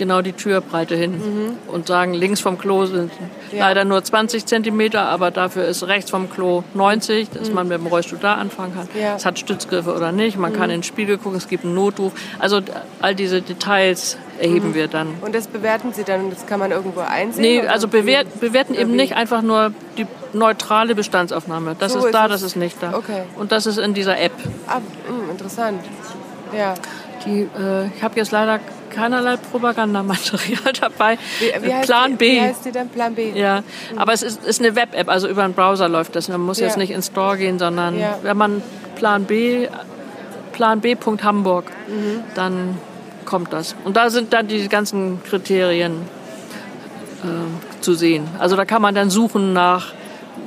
genau 0.00 0.22
die 0.22 0.32
Türbreite 0.32 0.96
hin 0.96 1.20
und 1.68 1.86
sagen, 1.86 2.14
links 2.14 2.40
vom 2.40 2.58
Klo 2.58 2.86
sind 2.86 3.12
Ja. 3.52 3.60
leider 3.68 3.84
nur 3.84 4.02
20 4.02 4.46
Zentimeter, 4.46 5.02
aber 5.02 5.30
dafür 5.30 5.66
ist 5.66 5.86
rechts 5.86 6.10
vom 6.10 6.30
Klo 6.30 6.64
90, 6.74 7.28
dass 7.30 7.52
man 7.52 7.68
mit 7.68 7.78
dem 7.78 7.86
Rollstuhl 7.86 8.18
da 8.20 8.34
anfangen 8.34 8.74
kann. 8.74 8.88
Ja. 9.00 9.14
Es 9.16 9.26
hat 9.26 9.38
Stützgriffe 9.38 9.94
oder 9.94 10.10
nicht, 10.10 10.38
man 10.38 10.52
kann 10.54 10.70
in 10.70 10.78
den 10.78 10.82
Spiegel 10.82 11.18
gucken, 11.18 11.36
es 11.36 11.48
gibt 11.48 11.64
einen 11.64 11.74
Notruf. 11.74 12.12
Also 12.38 12.60
all 13.00 13.14
diese 13.14 13.42
Details 13.42 14.16
erheben 14.40 14.74
wir 14.74 14.88
dann. 14.88 15.08
Und 15.20 15.34
das 15.34 15.46
bewerten 15.46 15.92
Sie 15.92 16.02
dann, 16.04 16.30
das 16.30 16.46
kann 16.46 16.58
man 16.58 16.70
irgendwo 16.70 17.00
einsehen? 17.00 17.42
Nee, 17.42 17.60
also 17.68 17.86
bewert, 17.86 18.40
bewerten 18.40 18.72
Oder 18.72 18.82
eben 18.82 18.96
nicht 18.96 19.14
einfach 19.14 19.42
nur 19.42 19.72
die 19.98 20.06
neutrale 20.32 20.94
Bestandsaufnahme. 20.94 21.76
Das 21.78 21.92
So 21.92 21.98
ist 21.98 22.04
ist 22.06 22.14
da, 22.14 22.26
das 22.26 22.40
ist 22.40 22.56
nicht 22.56 22.82
da. 22.82 22.94
Okay. 22.94 23.24
Und 23.36 23.52
das 23.52 23.66
ist 23.66 23.78
in 23.78 23.92
dieser 23.92 24.18
App. 24.18 24.32
Ah, 24.66 24.78
mh, 24.78 25.30
interessant. 25.32 25.82
Ja. 26.56 26.72
Die, 27.26 27.42
äh, 27.42 27.88
ich 27.94 28.02
habe 28.02 28.16
jetzt 28.16 28.32
leider 28.32 28.60
keinerlei 28.90 29.36
Propagandamaterial 29.36 30.72
dabei. 30.80 31.18
Wie, 31.38 31.52
wie 31.66 31.86
Plan 31.86 32.10
die, 32.12 32.16
B. 32.16 32.32
Wie 32.36 32.40
heißt 32.40 32.64
die 32.64 32.72
denn? 32.72 32.88
Plan 32.88 33.14
B? 33.14 33.30
Ja, 33.32 33.62
aber 33.96 34.12
es 34.12 34.22
ist, 34.22 34.44
ist 34.44 34.60
eine 34.60 34.74
Web-App, 34.76 35.08
also 35.08 35.28
über 35.28 35.42
einen 35.44 35.54
Browser 35.54 35.88
läuft 35.88 36.16
das. 36.16 36.28
Man 36.28 36.40
muss 36.40 36.58
Ja. 36.60 36.66
jetzt 36.66 36.76
nicht 36.76 36.90
ins 36.90 37.06
Store 37.06 37.36
gehen, 37.36 37.58
sondern 37.58 37.98
Ja. 37.98 38.18
wenn 38.22 38.36
man 38.36 38.62
Plan 38.96 39.24
B, 39.24 39.68
Plan 40.52 40.80
B.hamburg, 40.80 41.64
Mhm. 41.88 42.22
dann 42.34 42.78
kommt 43.24 43.52
das. 43.52 43.74
Und 43.84 43.96
da 43.96 44.10
sind 44.10 44.32
dann 44.32 44.48
die 44.48 44.68
ganzen 44.68 45.22
Kriterien 45.24 45.92
äh, 47.22 47.80
zu 47.82 47.94
sehen. 47.94 48.26
Also 48.38 48.56
da 48.56 48.64
kann 48.64 48.82
man 48.82 48.94
dann 48.94 49.10
suchen 49.10 49.52
nach 49.52 49.92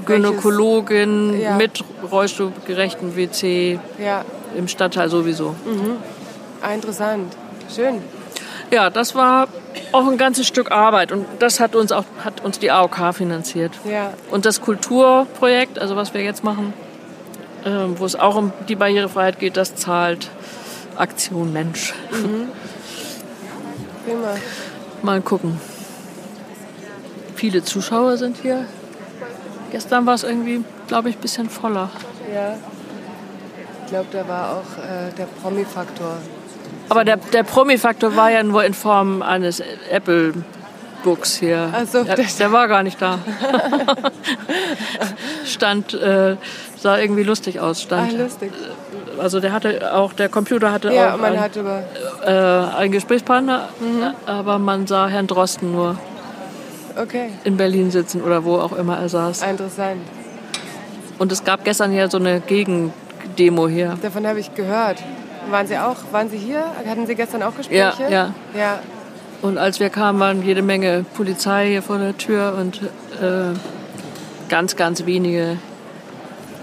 Welches- 0.06 0.28
Gynäkologin 0.32 1.40
Ja. 1.40 1.56
mit 1.56 1.84
rollstuhlgerechten 2.12 3.16
WC 3.16 3.80
Ja. 4.04 4.26
im 4.58 4.68
Stadtteil 4.68 5.10
sowieso. 5.10 5.56
Ah, 6.62 6.74
interessant. 6.74 7.34
Schön. 7.74 8.02
Ja, 8.74 8.90
das 8.90 9.14
war 9.14 9.50
auch 9.92 10.08
ein 10.08 10.18
ganzes 10.18 10.48
Stück 10.48 10.72
Arbeit 10.72 11.12
und 11.12 11.28
das 11.38 11.60
hat 11.60 11.76
uns 11.76 11.92
auch 11.92 12.06
hat 12.24 12.44
uns 12.44 12.58
die 12.58 12.72
AOK 12.72 13.14
finanziert. 13.14 13.72
Ja. 13.88 14.14
Und 14.32 14.48
das 14.48 14.62
Kulturprojekt, 14.62 15.78
also 15.78 15.96
was 15.96 16.16
wir 16.16 16.24
jetzt 16.24 16.44
machen, 16.44 16.74
ähm, 17.66 18.00
wo 18.00 18.06
es 18.06 18.16
auch 18.16 18.36
um 18.36 18.52
die 18.68 18.76
Barrierefreiheit 18.76 19.38
geht, 19.38 19.58
das 19.58 19.76
zahlt 19.76 20.32
Aktion 20.96 21.54
Mensch. 21.54 21.94
Prima. 24.06 24.36
Mal 25.04 25.22
gucken. 25.22 25.62
Viele 27.36 27.64
Zuschauer 27.64 28.18
sind 28.18 28.38
hier. 28.42 28.66
Gestern 29.72 30.08
war 30.08 30.16
es 30.16 30.24
irgendwie, 30.24 30.64
glaube 30.88 31.10
ich, 31.10 31.18
ein 31.18 31.22
bisschen 31.22 31.48
voller. 31.48 31.92
Ja. 32.34 32.56
Ich 33.84 33.92
glaube, 33.92 34.08
da 34.12 34.28
war 34.28 34.56
auch 34.56 34.84
äh, 34.84 35.12
der 35.16 35.26
Promi-Faktor. 35.26 36.18
Aber 36.90 37.04
der, 37.06 37.18
der 37.18 37.44
Promi-Faktor 37.44 38.16
war 38.16 38.30
ja 38.32 38.44
nur 38.44 38.64
in 38.64 38.74
Form 38.74 39.22
eines 39.22 39.62
Apple-Books 39.90 41.36
hier. 41.38 41.70
Ach 41.74 41.86
so, 41.88 42.04
der, 42.04 42.16
der 42.18 42.52
war 42.52 42.68
gar 42.68 42.84
nicht 42.84 43.02
da. 43.02 43.20
Stand, 45.46 45.94
äh, 45.94 46.36
sah 46.78 46.98
irgendwie 46.98 47.24
lustig 47.24 47.60
aus. 47.60 47.80
Ah, 47.80 47.86
Stand, 47.86 48.18
lustig. 48.20 48.52
also 49.20 49.40
der 49.40 49.52
hatte 49.54 49.94
auch, 49.96 50.14
der 50.14 50.30
Computer 50.30 50.72
hatte 50.72 50.94
Ja, 50.94 51.14
auch 51.16 51.18
man 51.20 51.34
ein, 51.34 51.40
hat 51.42 51.56
über. 51.56 51.84
äh, 52.26 52.78
einen 52.78 52.92
Gesprächspartner, 52.92 53.70
Mhm. 53.80 54.14
aber 54.26 54.60
man 54.60 54.88
sah 54.88 55.08
Herrn 55.08 55.28
Drosten 55.28 55.72
nur 55.72 55.98
Okay, 57.02 57.32
in 57.44 57.58
Berlin 57.58 57.90
sitzen 57.92 58.22
oder 58.22 58.44
wo 58.44 58.58
auch 58.58 58.74
immer 58.74 58.98
er 59.00 59.10
saß. 59.10 59.42
interessant. 59.44 60.02
Und 61.18 61.32
es 61.32 61.44
gab 61.44 61.64
gestern 61.64 61.92
ja 61.94 62.10
so 62.10 62.18
eine 62.18 62.40
Gegendemo 62.42 63.68
hier. 63.68 63.98
Davon 64.02 64.28
habe 64.28 64.40
ich 64.40 64.54
gehört. 64.54 64.98
Waren 65.50 65.68
Sie 65.68 65.78
auch? 65.78 65.98
Waren 66.12 66.30
Sie 66.30 66.38
hier? 66.38 66.64
Hatten 66.88 67.06
Sie 67.08 67.16
gestern 67.16 67.44
auch 67.44 67.56
Gespräche? 67.56 68.04
Ja, 68.04 68.10
ja. 68.10 68.34
Ja, 68.58 68.80
Und 69.42 69.58
als 69.58 69.80
wir 69.80 69.90
kamen, 69.90 70.20
waren 70.20 70.44
jede 70.44 70.62
Menge 70.62 71.06
Polizei 71.16 71.68
hier 71.70 71.82
vor 71.82 71.98
der 71.98 72.18
Tür 72.18 72.56
und 72.60 72.82
äh, 73.22 73.54
ganz, 74.50 74.76
ganz 74.76 75.06
wenige 75.06 75.58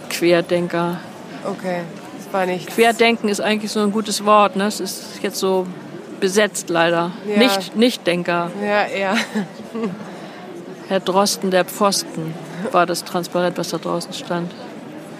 Querdenker. 0.08 0.96
okay. 1.44 1.80
Das 2.24 2.32
war 2.32 2.46
nicht. 2.46 2.68
Querdenken 2.68 3.28
ist 3.28 3.40
eigentlich 3.40 3.72
so 3.72 3.80
ein 3.80 3.90
gutes 3.92 4.24
Wort. 4.24 4.54
Ne? 4.54 4.66
Es 4.66 4.78
ist 4.78 5.20
jetzt 5.22 5.38
so 5.40 5.66
besetzt 6.20 6.68
leider. 6.70 7.10
Ja. 7.26 7.38
Nicht 7.38 7.74
Nichtdenker. 7.76 8.50
Ja, 8.62 8.86
ja. 8.86 9.14
Herr 10.88 11.00
Drosten, 11.00 11.50
der 11.50 11.64
Pfosten. 11.64 12.34
war 12.72 12.86
das 12.86 13.04
transparent, 13.04 13.58
was 13.58 13.70
da 13.70 13.78
draußen 13.78 14.12
stand. 14.12 14.52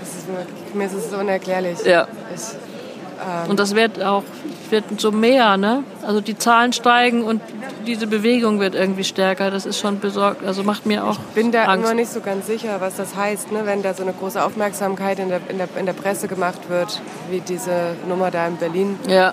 Ist 0.03 0.75
mir 0.75 0.85
ist 0.85 0.93
es 0.95 1.13
unerklärlich. 1.13 1.79
Ja. 1.85 2.07
Ich, 2.35 2.43
Und 3.49 3.59
das 3.61 3.75
wird 3.75 4.03
auch 4.03 4.23
wird 4.71 4.85
so 5.01 5.11
mehr, 5.11 5.57
ne? 5.57 5.83
Also 6.07 6.21
die 6.21 6.39
Zahlen 6.39 6.73
steigen 6.73 7.23
und 7.25 7.41
diese 7.87 8.07
Bewegung 8.07 8.61
wird 8.61 8.75
irgendwie 8.75 9.05
stärker. 9.05 9.51
Das 9.51 9.67
ist 9.67 9.81
schon 9.81 9.99
besorgt, 9.99 10.45
also 10.47 10.63
macht 10.63 10.87
mir 10.87 11.05
auch 11.05 11.19
bin 11.35 11.51
da 11.51 11.65
Angst. 11.65 11.85
immer 11.87 11.95
nicht 11.95 12.13
so 12.13 12.21
ganz 12.21 12.47
sicher, 12.47 12.81
was 12.81 12.97
das 12.97 13.17
heißt, 13.17 13.51
ne? 13.51 13.63
wenn 13.65 13.83
da 13.83 13.95
so 13.95 14.03
eine 14.03 14.13
große 14.13 14.43
Aufmerksamkeit 14.43 15.19
in 15.19 15.29
der, 15.29 15.41
in, 15.49 15.59
der, 15.59 15.69
in 15.79 15.87
der 15.87 15.93
Presse 15.93 16.29
gemacht 16.29 16.69
wird, 16.69 17.01
wie 17.31 17.41
diese 17.41 17.97
Nummer 18.09 18.31
da 18.31 18.47
in 18.47 18.57
Berlin. 18.59 18.99
Ja, 19.09 19.33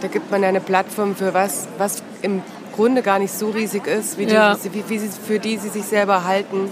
Da 0.00 0.08
gibt 0.08 0.30
man 0.30 0.42
ja 0.42 0.48
eine 0.48 0.60
Plattform 0.60 1.16
für 1.16 1.32
was, 1.34 1.68
was 1.78 2.02
im 2.22 2.42
Grunde 2.74 3.02
gar 3.02 3.18
nicht 3.18 3.32
so 3.32 3.50
riesig 3.50 3.86
ist, 3.86 4.18
wie, 4.18 4.26
die, 4.26 4.34
Ja. 4.34 4.56
wie, 4.72 4.84
wie 4.88 4.98
sie, 4.98 5.08
für 5.08 5.38
die 5.38 5.56
sie 5.58 5.68
sich 5.70 5.84
selber 5.84 6.24
halten. 6.24 6.68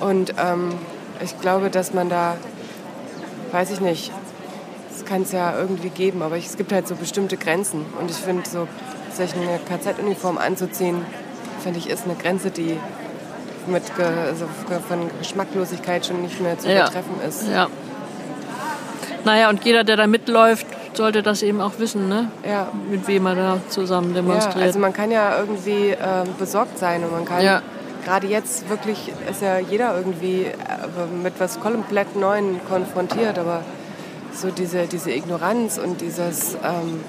Und 0.00 0.34
ähm, 0.38 0.72
ich 1.22 1.38
glaube, 1.40 1.70
dass 1.70 1.92
man 1.92 2.08
da, 2.08 2.36
weiß 3.52 3.70
ich 3.72 3.80
nicht, 3.80 4.12
das 4.98 5.08
kann 5.08 5.22
es 5.22 5.32
ja 5.32 5.56
irgendwie 5.58 5.90
geben, 5.90 6.22
aber 6.22 6.36
ich, 6.36 6.46
es 6.46 6.56
gibt 6.56 6.72
halt 6.72 6.88
so 6.88 6.94
bestimmte 6.96 7.36
Grenzen. 7.36 7.84
Und 8.00 8.10
ich 8.10 8.16
finde, 8.16 8.48
so 8.48 8.66
sich 9.12 9.34
eine 9.34 9.58
KZ-Uniform 9.68 10.38
anzuziehen, 10.38 10.96
finde 11.60 11.78
ich, 11.78 11.88
ist 11.88 12.04
eine 12.04 12.14
Grenze, 12.14 12.50
die 12.50 12.78
mit 13.66 13.82
also 13.98 14.46
von 14.88 15.10
Geschmacklosigkeit 15.18 16.06
schon 16.06 16.22
nicht 16.22 16.40
mehr 16.40 16.58
zu 16.58 16.68
Ja. 16.68 16.82
übertreffen 16.82 17.20
ist. 17.26 17.46
ja. 17.48 17.66
Naja, 19.24 19.50
und 19.50 19.64
jeder, 19.64 19.84
der 19.84 19.96
da 19.96 20.06
mitläuft, 20.06 20.66
sollte 20.94 21.22
das 21.22 21.42
eben 21.42 21.60
auch 21.60 21.72
wissen, 21.78 22.08
ne? 22.08 22.30
Ja. 22.48 22.68
Mit 22.90 23.06
wem 23.08 23.26
er 23.26 23.34
da 23.34 23.58
zusammen 23.68 24.10
Ja, 24.14 24.22
demonstriert. 24.22 24.66
also 24.66 24.78
man 24.78 24.92
kann 24.92 25.10
ja 25.10 25.38
irgendwie 25.38 25.90
ähm, 25.90 26.28
besorgt 26.38 26.78
sein 26.78 27.02
und 27.04 27.12
man 27.12 27.24
kann 27.24 27.42
Ja. 27.42 27.60
gerade 28.04 28.26
jetzt 28.26 28.68
wirklich 28.70 29.12
ist 29.30 29.42
ja 29.42 29.58
jeder 29.58 29.96
irgendwie 29.96 30.44
äh, 30.46 30.52
mit 31.22 31.34
was 31.38 31.60
komplett 31.60 32.16
Neuen 32.16 32.60
konfrontiert, 32.68 33.38
aber 33.38 33.60
so 34.40 34.50
diese, 34.50 34.86
diese 34.86 35.10
Ignoranz 35.10 35.78
und 35.78 36.00
dieses 36.00 36.54
ähm, 36.64 37.00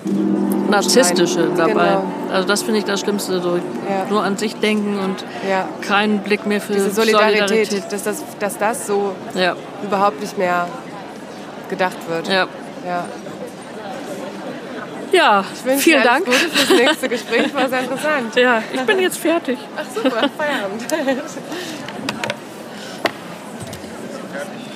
Narzisstische 0.70 1.42
Nein, 1.42 1.56
dabei. 1.58 1.72
genau. 1.88 2.04
Also 2.32 2.48
das 2.48 2.62
finde 2.64 2.80
ich 2.80 2.86
das 2.86 3.00
Schlimmste. 3.00 3.40
So 3.42 3.58
Ja. 3.58 3.62
Nur 4.10 4.24
an 4.24 4.38
sich 4.38 4.56
denken 4.56 5.00
und 5.00 5.24
ja, 5.50 5.68
keinen 5.88 6.20
Blick 6.20 6.46
mehr 6.46 6.62
für 6.62 6.74
diese 6.74 6.92
Solidarität, 6.92 7.48
Solidarität. 7.50 7.92
Dass, 7.92 8.04
das, 8.04 8.24
dass 8.40 8.58
das 8.58 8.88
so 8.88 9.14
Ja, 9.34 9.56
überhaupt 9.84 10.20
nicht 10.22 10.38
mehr 10.38 10.68
gedacht 11.70 11.98
wird. 12.10 12.28
ja. 12.28 12.48
Ja. 12.86 13.06
Ja, 15.12 15.44
vielen 15.80 16.04
Dank. 16.04 16.24
Gute 16.26 16.38
fürs 16.38 16.70
nächste 16.80 17.10
Gespräch, 17.16 17.52
war 17.56 17.68
sehr 17.68 17.80
interessant. 17.80 18.36
Ja, 18.36 18.62
ich 18.72 18.82
bin 18.82 19.00
jetzt 19.00 19.18
fertig. 19.18 19.58
Ach 19.76 19.84
super, 19.96 20.30
Feierabend. 20.38 20.86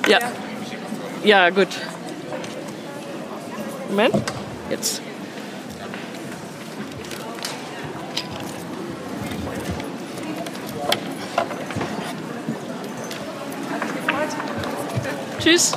Ja. 0.08 0.18
Ja, 1.22 1.50
gut. 1.50 1.68
Moment. 3.94 4.16
Jetzt. 4.70 5.00
Tschüss. 15.38 15.76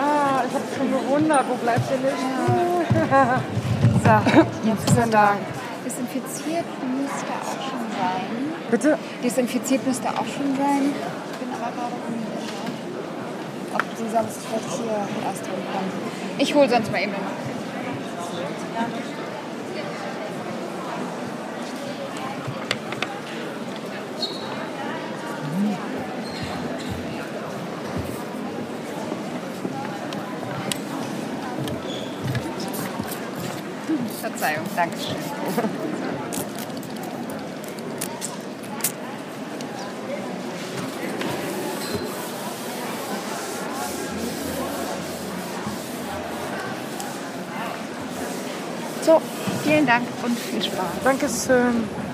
Ah, 0.00 0.44
ich 0.46 0.54
habe 0.54 0.64
schon 0.76 0.92
gewundert, 1.28 1.48
wo 1.48 1.54
bleibt 1.56 1.90
ihr 1.90 1.98
nicht? 1.98 2.16
so, 4.04 4.68
jetzt 4.68 4.90
ist 4.90 4.98
er 4.98 5.06
da. 5.06 5.36
Desinfiziert 5.84 6.64
müsste 6.96 7.32
auch 7.44 7.60
schon 7.68 7.84
sein. 7.96 8.28
Bitte? 8.70 8.98
Desinfiziert 9.22 9.86
müsste 9.86 10.08
auch 10.08 10.26
schon 10.26 10.56
sein. 10.56 10.94
Ich 11.32 11.38
bin 11.38 11.48
aber 11.54 11.70
gerade 11.72 11.96
unsicher, 12.08 12.68
ob 13.74 13.82
sie 13.96 14.08
sonst 14.10 14.46
vielleicht 14.46 14.70
hier 14.76 14.98
erst 15.26 15.44
rumkommen. 15.44 15.92
Ich 16.38 16.54
hole 16.54 16.68
sonst 16.68 16.92
mal 16.92 17.02
eben. 17.02 17.12
Verzeihung, 17.12 17.27
Dankeschön. 34.78 35.16
So, 49.02 49.20
vielen 49.64 49.84
Dank 49.84 50.06
und 50.22 50.38
viel 50.38 50.62
Spaß. 50.62 50.76
Dankeschön. 51.02 52.07